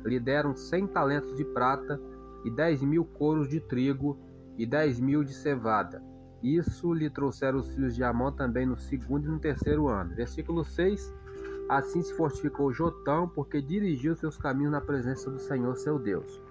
lhe 0.06 0.20
deram 0.20 0.56
cem 0.56 0.86
talentos 0.86 1.36
de 1.36 1.44
prata 1.44 2.00
e 2.46 2.52
dez 2.52 2.84
mil 2.84 3.06
coros 3.06 3.50
de 3.50 3.60
trigo 3.60 4.18
e 4.58 4.66
dez 4.66 5.00
mil 5.00 5.24
de 5.24 5.34
cevada. 5.34 6.13
Isso 6.44 6.94
lhe 6.94 7.10
trouxeram 7.10 7.60
os 7.60 7.70
filhos 7.74 7.96
de 7.96 8.04
Amon 8.04 8.34
também 8.34 8.66
no 8.66 8.78
segundo 8.78 9.26
e 9.26 9.32
no 9.32 9.40
terceiro 9.40 9.88
ano. 9.88 10.14
Versículo 10.14 10.66
6. 10.66 11.14
Assim 11.70 12.02
se 12.02 12.14
fortificou 12.16 12.74
Jotão, 12.74 13.30
porque 13.30 13.62
dirigiu 13.62 14.14
seus 14.14 14.36
caminhos 14.36 14.74
na 14.74 14.82
presença 14.82 15.32
do 15.32 15.40
Senhor 15.40 15.78
seu 15.78 15.98
Deus. 15.98 16.42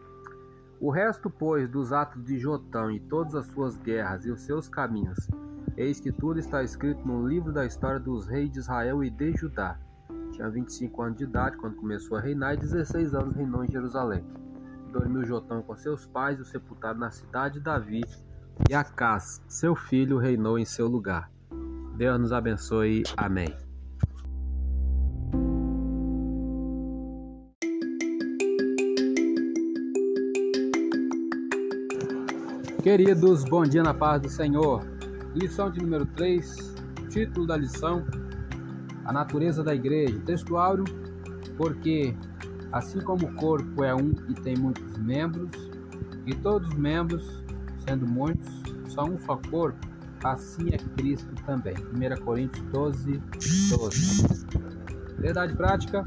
O 0.81 0.91
resto, 0.91 1.29
pois, 1.29 1.69
dos 1.69 1.93
atos 1.93 2.25
de 2.25 2.39
Jotão 2.39 2.91
e 2.91 2.99
todas 2.99 3.35
as 3.35 3.47
suas 3.47 3.77
guerras 3.77 4.25
e 4.25 4.31
os 4.31 4.41
seus 4.41 4.67
caminhos, 4.67 5.29
eis 5.77 6.01
que 6.01 6.11
tudo 6.11 6.41
está 6.41 6.63
escrito 6.63 7.07
no 7.07 7.29
livro 7.29 7.53
da 7.53 7.67
história 7.67 8.01
dos 8.01 8.27
reis 8.27 8.51
de 8.51 8.61
Israel 8.61 9.05
e 9.05 9.11
de 9.11 9.37
Judá. 9.37 9.79
Tinha 10.33 10.49
25 10.49 11.03
anos 11.03 11.19
de 11.19 11.25
idade 11.25 11.59
quando 11.59 11.77
começou 11.77 12.17
a 12.17 12.21
reinar 12.21 12.55
e 12.55 12.57
16 12.57 13.15
anos 13.15 13.37
reinou 13.37 13.63
em 13.63 13.71
Jerusalém. 13.71 14.25
Dormiu 14.91 15.25
Jotão 15.25 15.63
com 15.63 15.77
seus 15.77 16.07
pais 16.07 16.39
e 16.39 16.43
o 16.43 16.45
sepultaram 16.45 16.99
na 16.99 17.11
cidade 17.11 17.55
de 17.55 17.61
Davi, 17.61 18.03
e 18.69 18.75
Acás, 18.75 19.43
seu 19.49 19.75
filho, 19.75 20.19
reinou 20.19 20.59
em 20.59 20.65
seu 20.65 20.89
lugar. 20.89 21.31
Deus 21.97 22.21
nos 22.21 22.33
abençoe. 22.33 23.03
Amém. 23.17 23.55
Queridos, 32.83 33.45
bom 33.45 33.63
dia 33.63 33.83
na 33.83 33.95
paz 33.95 34.23
do 34.23 34.29
Senhor. 34.29 34.85
Lição 35.35 35.71
de 35.71 35.81
número 35.81 36.05
3, 36.05 36.75
título 37.11 37.47
da 37.47 37.57
lição: 37.57 38.05
A 39.05 39.13
natureza 39.13 39.63
da 39.63 39.75
igreja. 39.75 40.19
Textuário: 40.27 40.85
Porque 41.57 42.15
assim 42.73 43.01
como 43.01 43.27
o 43.27 43.35
corpo 43.35 43.85
é 43.85 43.95
um 43.95 44.13
e 44.29 44.35
tem 44.35 44.57
muitos 44.57 44.99
membros, 44.99 45.71
e 46.27 46.35
todos 46.35 46.69
os 46.69 46.75
membros 46.75 47.42
sendo 47.87 48.07
muitos, 48.07 48.49
só 48.89 49.05
um 49.05 49.17
corpo, 49.51 49.79
assim 50.25 50.69
é 50.73 50.79
Cristo 50.97 51.35
também. 51.47 51.75
1 51.75 52.25
Coríntios 52.25 52.65
12, 52.67 53.21
12. 53.71 54.47
Verdade 55.19 55.55
prática, 55.55 56.05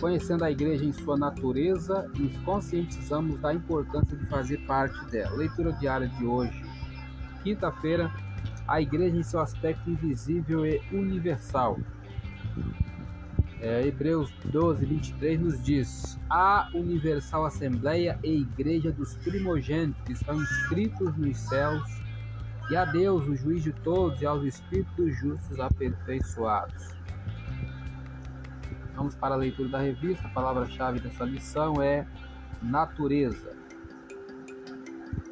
conhecendo 0.00 0.44
a 0.44 0.50
igreja 0.50 0.84
em 0.84 0.92
sua 0.92 1.16
natureza, 1.16 2.08
nos 2.16 2.36
conscientizamos 2.38 3.38
da 3.40 3.52
importância 3.54 4.16
de 4.16 4.26
fazer 4.26 4.58
parte 4.66 5.04
dela. 5.06 5.36
Leitura 5.36 5.72
diária 5.72 6.08
de 6.08 6.24
hoje, 6.24 6.62
quinta-feira, 7.42 8.12
a 8.66 8.80
igreja 8.80 9.16
em 9.16 9.22
seu 9.22 9.40
aspecto 9.40 9.88
invisível 9.88 10.66
e 10.66 10.80
universal. 10.92 11.78
É, 13.60 13.84
Hebreus 13.86 14.32
12, 14.44 14.86
23 14.86 15.40
nos 15.40 15.62
diz: 15.62 16.18
A 16.30 16.70
universal 16.72 17.44
assembleia 17.44 18.18
e 18.22 18.42
igreja 18.42 18.92
dos 18.92 19.16
primogênitos 19.16 20.08
estão 20.08 20.40
inscritos 20.40 21.16
nos 21.16 21.36
céus, 21.36 21.82
e 22.70 22.76
a 22.76 22.84
Deus, 22.84 23.26
o 23.26 23.34
juiz 23.34 23.64
de 23.64 23.72
todos, 23.72 24.20
e 24.22 24.26
aos 24.26 24.44
espíritos 24.44 25.16
justos 25.16 25.58
aperfeiçoados. 25.58 26.96
Vamos 28.94 29.16
para 29.16 29.34
a 29.34 29.38
leitura 29.38 29.68
da 29.68 29.78
revista. 29.78 30.26
A 30.26 30.30
palavra-chave 30.30 31.00
dessa 31.00 31.24
lição 31.24 31.82
é 31.82 32.06
natureza. 32.62 33.56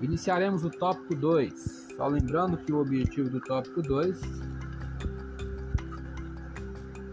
Iniciaremos 0.01 0.65
o 0.65 0.71
tópico 0.71 1.15
2. 1.15 1.95
Só 1.97 2.07
lembrando 2.09 2.57
que 2.59 2.73
o 2.73 2.81
objetivo 2.81 3.31
do 3.31 3.41
tópico 3.41 3.83
2 3.83 4.21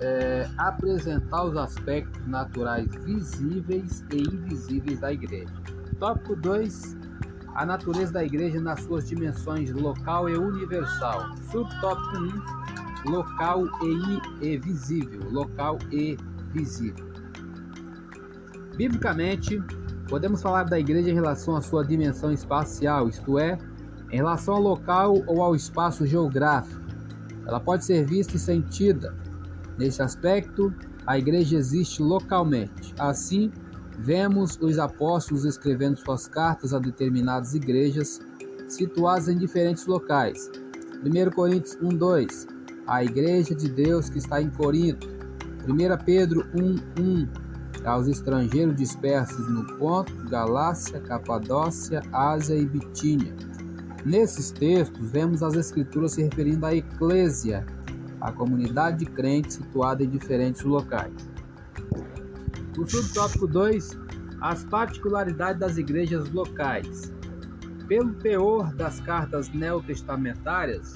é, 0.04 0.50
apresentar 0.58 1.46
os 1.46 1.56
aspectos 1.56 2.28
naturais 2.28 2.88
visíveis 3.06 4.04
e 4.12 4.22
invisíveis 4.22 5.00
da 5.00 5.14
igreja. 5.14 5.54
Tópico 5.98 6.36
2. 6.36 6.98
A 7.56 7.66
natureza 7.66 8.12
da 8.12 8.24
igreja 8.24 8.60
nas 8.60 8.82
suas 8.82 9.08
dimensões 9.08 9.72
local 9.72 10.30
e 10.30 10.36
universal. 10.36 11.36
Subtópico 11.50 12.18
1. 13.06 13.12
local 13.12 13.66
e, 14.42 14.46
e 14.46 14.58
visível. 14.58 15.22
Local 15.32 15.80
e 15.92 16.18
visível. 16.52 17.06
Biblicamente, 18.76 19.62
podemos 20.10 20.42
falar 20.42 20.64
da 20.64 20.80
igreja 20.80 21.12
em 21.12 21.14
relação 21.14 21.56
à 21.56 21.62
sua 21.62 21.86
dimensão 21.86 22.32
espacial, 22.34 23.08
isto 23.08 23.38
é, 23.38 23.58
em 24.12 24.18
relação 24.18 24.56
ao 24.56 24.62
local 24.62 25.16
ou 25.28 25.42
ao 25.42 25.56
espaço 25.56 26.06
geográfico. 26.06 26.82
Ela 27.46 27.60
pode 27.60 27.86
ser 27.86 28.06
vista 28.06 28.36
e 28.36 28.40
sentida. 28.40 29.23
Nesse 29.78 30.02
aspecto, 30.02 30.74
a 31.06 31.18
igreja 31.18 31.58
existe 31.58 32.02
localmente. 32.02 32.94
Assim, 33.00 33.52
vemos 34.00 34.58
os 34.62 34.80
apóstolos 34.80 35.46
escrevendo 35.46 35.98
suas 35.98 36.28
cartas 36.28 36.74
a 36.74 36.80
determinadas 36.80 37.54
igrejas 37.54 38.20
situadas 38.68 39.28
em 39.28 39.38
diferentes 39.38 39.86
locais. 39.86 40.50
1 41.04 41.32
Coríntios 41.32 41.78
1:2 41.82 42.48
A 42.88 43.04
igreja 43.04 43.54
de 43.54 43.70
Deus 43.70 44.10
que 44.10 44.20
está 44.20 44.42
em 44.42 44.50
Corinto. 44.50 45.08
1 45.68 46.04
Pedro 46.06 46.46
1:1 46.54 47.28
Aos 47.86 48.08
estrangeiros 48.08 48.76
dispersos 48.76 49.50
no 49.50 49.66
Ponto, 49.78 50.14
Galácia, 50.30 51.02
Capadócia, 51.02 52.02
Ásia 52.14 52.56
e 52.56 52.66
Bitínia. 52.66 53.36
Nesses 54.06 54.52
textos, 54.52 55.10
vemos 55.12 55.42
as 55.42 55.56
escrituras 55.56 56.14
se 56.14 56.24
referindo 56.24 56.66
à 56.66 56.76
eclésia, 56.76 57.66
a 58.24 58.32
comunidade 58.32 59.00
de 59.00 59.06
crentes 59.06 59.56
situada 59.56 60.02
em 60.02 60.10
diferentes 60.10 60.64
locais. 60.64 61.30
O 62.78 62.90
subtópico 62.90 63.46
2, 63.46 64.00
as 64.40 64.64
particularidades 64.64 65.60
das 65.60 65.78
igrejas 65.78 66.32
locais. 66.32 67.14
Pelo 67.86 68.14
teor 68.14 68.74
das 68.74 69.02
cartas 69.02 69.50
neotestamentárias, 69.50 70.96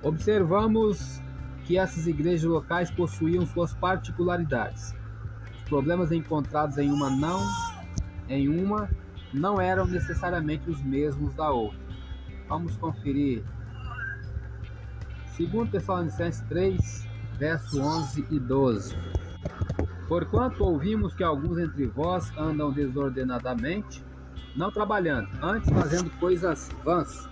observamos 0.00 1.20
que 1.64 1.76
essas 1.76 2.06
igrejas 2.06 2.44
locais 2.44 2.88
possuíam 2.88 3.44
suas 3.46 3.74
particularidades. 3.74 4.94
Os 5.56 5.62
problemas 5.68 6.12
encontrados 6.12 6.78
em 6.78 6.88
uma 6.88 7.10
não 7.10 7.40
em 8.28 8.48
uma 8.48 8.88
não 9.32 9.60
eram 9.60 9.86
necessariamente 9.86 10.70
os 10.70 10.80
mesmos 10.84 11.34
da 11.34 11.50
outra. 11.50 11.80
Vamos 12.48 12.76
conferir 12.76 13.42
2 15.36 15.68
Tessalonicenses 15.68 16.42
3, 16.48 17.08
verso 17.38 17.80
11 17.80 18.24
e 18.30 18.38
12. 18.38 18.96
Porquanto 20.06 20.62
ouvimos 20.62 21.12
que 21.12 21.24
alguns 21.24 21.58
entre 21.58 21.86
vós 21.86 22.30
andam 22.38 22.70
desordenadamente, 22.70 24.04
não 24.54 24.70
trabalhando, 24.70 25.28
antes 25.42 25.68
fazendo 25.70 26.08
coisas 26.20 26.70
vãs. 26.84 27.28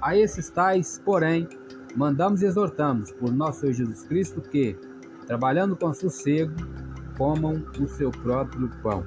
A 0.00 0.16
esses 0.16 0.50
tais, 0.50 1.02
porém, 1.04 1.48
mandamos 1.96 2.42
e 2.42 2.46
exortamos, 2.46 3.10
por 3.10 3.32
nosso 3.32 3.60
Senhor 3.60 3.72
Jesus 3.72 4.04
Cristo, 4.04 4.40
que, 4.40 4.78
trabalhando 5.26 5.74
com 5.74 5.92
sossego, 5.92 6.54
comam 7.18 7.64
o 7.80 7.88
seu 7.88 8.12
próprio 8.12 8.70
pão. 8.84 9.04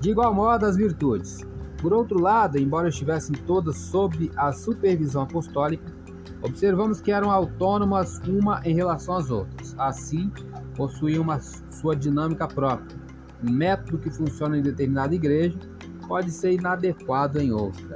De 0.00 0.10
igual 0.10 0.32
modo, 0.32 0.64
as 0.64 0.76
virtudes. 0.76 1.40
Por 1.82 1.92
outro 1.92 2.18
lado, 2.18 2.58
embora 2.58 2.88
estivessem 2.88 3.34
todas 3.46 3.76
sob 3.76 4.30
a 4.36 4.52
supervisão 4.52 5.22
apostólica, 5.22 5.99
observamos 6.42 7.00
que 7.00 7.12
eram 7.12 7.30
autônomas 7.30 8.20
uma 8.26 8.60
em 8.64 8.74
relação 8.74 9.16
às 9.16 9.30
outras. 9.30 9.74
Assim, 9.78 10.30
possuíam 10.74 11.22
uma 11.22 11.40
sua 11.70 11.94
dinâmica 11.94 12.46
própria 12.48 13.00
um 13.42 13.50
método 13.50 13.98
que 13.98 14.10
funciona 14.10 14.58
em 14.58 14.62
determinada 14.62 15.14
igreja 15.14 15.58
pode 16.06 16.30
ser 16.30 16.52
inadequado 16.52 17.40
em 17.40 17.52
outra. 17.52 17.94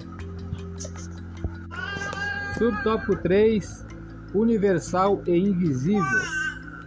Subtópico 2.57 3.17
3: 3.17 3.87
Universal 4.35 5.23
e 5.27 5.37
invisível. 5.37 6.05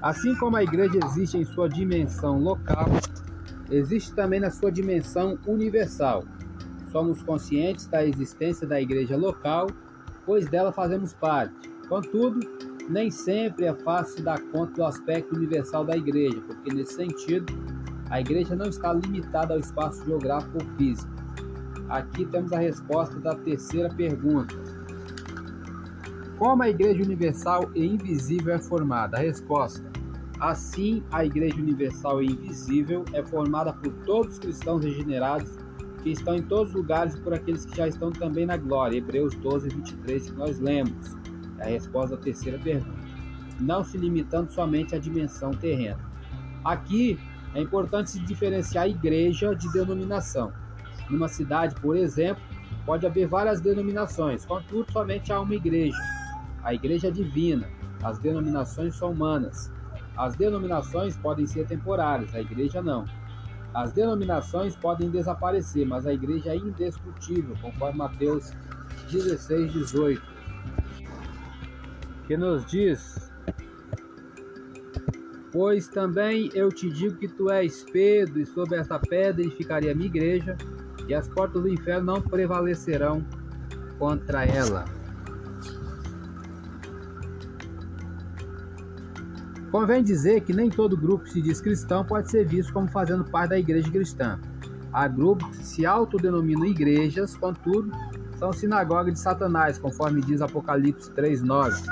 Assim 0.01 0.35
como 0.35 0.55
a 0.55 0.63
igreja 0.63 0.99
existe 1.05 1.37
em 1.37 1.45
sua 1.45 1.67
dimensão 1.67 2.39
local, 2.39 2.87
existe 3.69 4.13
também 4.13 4.39
na 4.39 4.49
sua 4.49 4.71
dimensão 4.71 5.37
universal. 5.45 6.23
Somos 6.91 7.21
conscientes 7.21 7.87
da 7.87 8.05
existência 8.05 8.65
da 8.65 8.79
igreja 8.79 9.17
local, 9.17 9.67
pois 10.27 10.45
dela 10.47 10.73
fazemos 10.73 11.13
parte. 11.13 11.71
Contudo, 11.87 12.39
nem 12.89 13.09
sempre 13.09 13.65
é 13.65 13.73
fácil 13.73 14.23
dar 14.23 14.39
conta 14.51 14.73
do 14.73 14.83
aspecto 14.83 15.33
universal 15.33 15.85
da 15.85 15.95
igreja, 15.95 16.39
porque 16.45 16.71
nesse 16.73 16.95
sentido, 16.95 17.45
a 18.09 18.19
igreja 18.19 18.55
não 18.55 18.67
está 18.67 18.91
limitada 18.93 19.53
ao 19.53 19.59
espaço 19.59 20.05
geográfico 20.05 20.57
ou 20.61 20.77
físico. 20.77 21.11
Aqui 21.89 22.25
temos 22.25 22.51
a 22.51 22.59
resposta 22.59 23.17
da 23.19 23.35
terceira 23.35 23.89
pergunta. 23.89 24.53
Como 26.37 26.61
a 26.61 26.69
igreja 26.69 27.01
universal 27.01 27.71
e 27.73 27.85
invisível 27.85 28.53
é 28.53 28.59
formada? 28.59 29.17
A 29.17 29.21
resposta: 29.21 29.89
Assim, 30.39 31.01
a 31.11 31.25
igreja 31.25 31.55
universal 31.55 32.21
e 32.21 32.27
invisível 32.27 33.05
é 33.13 33.23
formada 33.23 33.71
por 33.71 33.93
todos 34.05 34.33
os 34.33 34.39
cristãos 34.39 34.83
regenerados 34.83 35.66
que 36.03 36.11
estão 36.11 36.35
em 36.35 36.41
todos 36.41 36.69
os 36.69 36.75
lugares 36.75 37.19
por 37.19 37.33
aqueles 37.33 37.65
que 37.65 37.75
já 37.75 37.87
estão 37.87 38.11
também 38.11 38.45
na 38.45 38.57
glória. 38.57 38.97
Hebreus 38.97 39.35
12, 39.35 39.69
23, 39.69 40.29
que 40.29 40.37
nós 40.37 40.59
lemos. 40.59 41.15
É 41.59 41.63
a 41.63 41.69
resposta 41.69 42.15
da 42.15 42.21
terceira 42.21 42.59
pergunta. 42.59 42.97
Não 43.59 43.83
se 43.83 43.97
limitando 43.97 44.51
somente 44.51 44.95
à 44.95 44.99
dimensão 44.99 45.51
terrena. 45.51 45.99
Aqui, 46.63 47.19
é 47.55 47.61
importante 47.61 48.11
se 48.11 48.19
diferenciar 48.19 48.83
a 48.83 48.87
igreja 48.87 49.55
de 49.55 49.71
denominação. 49.71 50.53
Numa 51.09 51.27
cidade, 51.27 51.75
por 51.81 51.95
exemplo, 51.95 52.43
pode 52.85 53.05
haver 53.05 53.27
várias 53.27 53.59
denominações, 53.61 54.45
contudo, 54.45 54.91
somente 54.91 55.31
há 55.31 55.39
uma 55.39 55.55
igreja. 55.55 55.97
A 56.63 56.73
igreja 56.73 57.07
é 57.07 57.11
divina, 57.11 57.67
as 58.03 58.19
denominações 58.19 58.95
são 58.95 59.11
humanas. 59.11 59.71
As 60.17 60.35
denominações 60.35 61.15
podem 61.17 61.45
ser 61.45 61.65
temporárias, 61.67 62.33
a 62.33 62.41
igreja 62.41 62.81
não. 62.81 63.05
As 63.77 63.93
denominações 63.93 64.75
podem 64.75 65.07
desaparecer, 65.11 65.85
mas 65.85 66.07
a 66.07 66.11
igreja 66.11 66.49
é 66.49 66.55
indestrutível, 66.55 67.55
conforme 67.61 67.99
Mateus 67.99 68.51
16, 69.11 69.71
18. 69.71 70.19
Que 72.25 72.35
nos 72.35 72.65
diz 72.65 73.31
Pois 75.51 75.87
também 75.87 76.49
eu 76.55 76.69
te 76.69 76.89
digo 76.89 77.17
que 77.17 77.27
tu 77.27 77.51
és 77.51 77.83
Pedro, 77.91 78.39
e 78.39 78.47
sobre 78.47 78.79
esta 78.79 78.97
pedra 78.97 79.43
edificaria 79.43 79.91
a 79.91 79.95
minha 79.95 80.07
igreja, 80.07 80.57
e 81.07 81.13
as 81.13 81.27
portas 81.27 81.61
do 81.61 81.69
inferno 81.69 82.13
não 82.13 82.19
prevalecerão 82.19 83.23
contra 83.99 84.43
ela. 84.43 84.85
Convém 89.71 90.01
dizer 90.01 90.41
que 90.41 90.53
nem 90.53 90.69
todo 90.69 90.95
grupo 90.95 91.25
que 91.25 91.31
se 91.31 91.41
diz 91.41 91.59
cristão 91.59 92.05
pode 92.05 92.31
ser 92.31 92.45
visto 92.47 92.71
como 92.71 92.87
fazendo 92.87 93.25
parte 93.25 93.49
da 93.49 93.59
igreja 93.59 93.89
cristã. 93.91 94.39
Há 94.93 95.07
grupos 95.07 95.57
que 95.57 95.65
se 95.65 95.85
autodenominam 95.85 96.65
igrejas, 96.65 97.35
contudo, 97.35 97.91
são 98.37 98.53
sinagogas 98.53 99.13
de 99.13 99.19
Satanás, 99.19 99.77
conforme 99.77 100.21
diz 100.21 100.41
Apocalipse 100.41 101.11
3:9. 101.11 101.83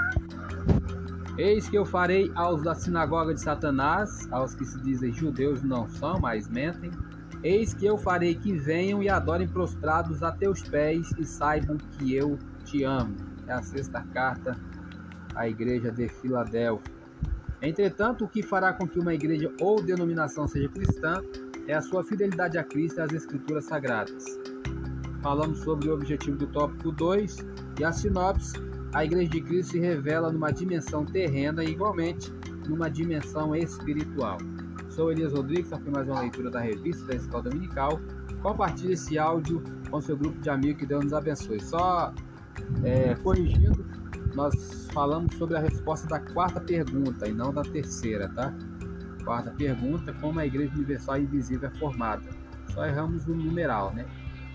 Eis 1.38 1.68
que 1.68 1.78
eu 1.78 1.86
farei 1.86 2.32
aos 2.34 2.64
da 2.64 2.74
sinagoga 2.74 3.34
de 3.34 3.42
Satanás, 3.42 4.26
aos 4.32 4.56
que 4.56 4.64
se 4.64 4.80
dizem 4.82 5.12
judeus 5.12 5.62
não 5.62 5.90
são, 5.90 6.18
mas 6.20 6.48
mentem. 6.48 6.92
Eis 7.44 7.74
que 7.74 7.86
eu 7.86 7.98
farei 7.98 8.36
que 8.36 8.54
venham 8.54 9.04
e 9.04 9.10
adorem 9.10 9.48
prostrados 9.48 10.24
a 10.24 10.32
teus 10.32 10.64
pés 10.64 11.12
e 11.20 11.26
saibam 11.26 11.78
que 11.78 12.16
eu 12.16 12.40
te 12.64 12.84
amo. 12.84 13.16
É 13.48 13.54
a 13.54 13.62
sexta 13.62 14.02
carta 14.14 14.58
à 15.36 15.50
igreja 15.50 15.92
de 15.92 16.08
Filadélfia. 16.08 16.95
Entretanto, 17.66 18.26
o 18.26 18.28
que 18.28 18.44
fará 18.44 18.74
com 18.74 18.88
que 18.88 19.00
uma 19.00 19.14
igreja 19.14 19.52
ou 19.60 19.82
denominação 19.82 20.48
seja 20.48 20.70
cristã 20.70 21.22
é 21.68 21.74
a 21.74 21.82
sua 21.82 22.04
fidelidade 22.04 22.58
a 22.58 22.64
Cristo 22.64 23.00
e 23.00 23.02
às 23.02 23.12
Escrituras 23.12 23.66
Sagradas. 23.66 24.24
Falamos 25.22 25.60
sobre 25.60 25.90
o 25.90 25.94
objetivo 25.94 26.38
do 26.38 26.48
tópico 26.48 26.92
2 26.92 27.38
e 27.80 27.84
a 27.84 27.92
sinopse 27.92 28.54
a 28.96 29.04
Igreja 29.04 29.30
de 29.30 29.42
Cristo 29.42 29.72
se 29.74 29.80
revela 29.80 30.32
numa 30.32 30.52
dimensão 30.52 31.06
terrena 31.06 31.62
e 31.62 31.72
igualmente 31.72 32.32
numa 32.66 32.90
dimensão 32.90 33.54
espiritual. 33.54 34.38
Sou 34.90 35.12
Elias 35.12 35.34
Rodrigues, 35.34 35.70
foi 35.70 35.92
mais 35.92 36.08
uma 36.08 36.22
leitura 36.22 36.50
da 36.50 36.62
revista 36.62 37.06
da 37.06 37.16
Escola 37.16 37.44
Dominical. 37.44 38.00
Compartilhe 38.42 38.94
esse 38.94 39.20
áudio 39.20 39.62
com 39.90 40.00
seu 40.00 40.16
grupo 40.16 40.40
de 40.40 40.50
amigos, 40.50 40.80
que 40.80 40.86
Deus 40.86 41.04
nos 41.04 41.12
abençoe. 41.12 41.60
Só 41.60 42.14
é, 42.86 43.16
corrigindo, 43.16 43.85
nós 44.36 44.88
falamos 44.94 45.36
sobre 45.36 45.58
a 45.58 45.60
resposta 45.60 46.08
da 46.08 46.20
quarta 46.20 46.60
pergunta 46.60 47.28
e 47.28 47.34
não 47.34 47.54
da 47.54 47.64
terceira, 47.64 48.30
tá? 48.30 48.54
Quarta 49.24 49.52
pergunta, 49.52 50.14
como 50.14 50.40
a 50.40 50.46
Igreja 50.46 50.74
Universal 50.76 51.20
Invisível 51.20 51.70
é 51.70 51.80
formada? 51.80 52.30
Só 52.72 52.86
erramos 52.86 53.26
o 53.28 53.34
numeral, 53.34 53.94
né? 53.94 54.06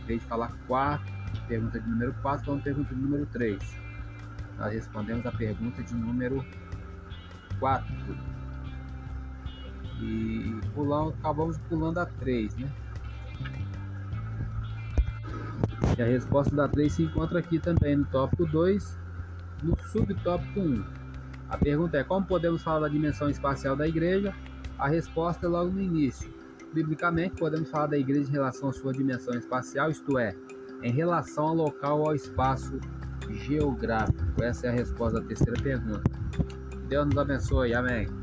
Em 0.03 0.07
vez 0.07 0.21
de 0.21 0.27
falar 0.27 0.53
quatro, 0.67 1.13
pergunta 1.49 1.81
de 1.81 1.89
número 1.89 2.15
4, 2.23 2.45
falamos 2.45 2.65
pergunta 2.65 2.95
de 2.95 3.01
número 3.01 3.27
3 3.27 3.91
nós 4.61 4.75
respondemos 4.75 5.25
a 5.25 5.33
pergunta 5.33 5.83
de 5.83 5.95
número 5.95 6.45
4. 7.59 7.95
E 10.03 10.61
pulamos, 10.75 11.15
acabamos 11.15 11.59
pulando 11.69 11.99
a 11.99 12.05
3, 12.05 12.57
né? 12.57 12.71
E 15.97 16.03
a 16.03 16.07
resposta 16.07 16.55
da 16.55 16.69
3 16.69 16.93
se 16.93 17.03
encontra 17.05 17.39
aqui 17.39 17.59
também 17.59 17.97
no 17.97 18.05
tópico 18.05 18.45
2, 18.47 18.99
no 19.63 19.77
subtópico 19.89 20.61
1. 20.61 20.85
A 21.49 21.59
pergunta 21.59 21.99
é: 21.99 22.05
como 22.05 22.27
podemos 22.27 22.63
falar 22.63 22.81
da 22.81 22.89
dimensão 22.89 23.29
espacial 23.29 23.77
da 23.77 23.87
igreja? 23.87 24.35
A 24.79 24.89
resposta 24.89 25.47
é 25.47 25.49
logo 25.49 25.71
no 25.71 25.81
início. 25.81 26.33
Biblicamente, 26.73 27.37
podemos 27.37 27.69
falar 27.71 27.89
da 27.89 27.99
igreja 27.99 28.29
em 28.29 28.33
relação 28.33 28.69
à 28.69 28.73
sua 28.73 28.93
dimensão 28.93 29.35
espacial, 29.35 29.91
isto 29.91 30.19
é, 30.19 30.35
em 30.83 30.93
relação 30.93 31.49
ao 31.49 31.55
local 31.55 32.07
ao 32.07 32.15
espaço 32.15 32.79
geográfico. 33.29 34.43
Essa 34.43 34.69
é 34.69 34.71
a 34.71 34.73
resposta 34.73 35.21
da 35.21 35.27
terceira 35.27 35.61
pergunta. 35.61 36.03
Deus 36.89 37.07
nos 37.07 37.19
abençoe. 37.19 37.75
Amém. 37.75 38.20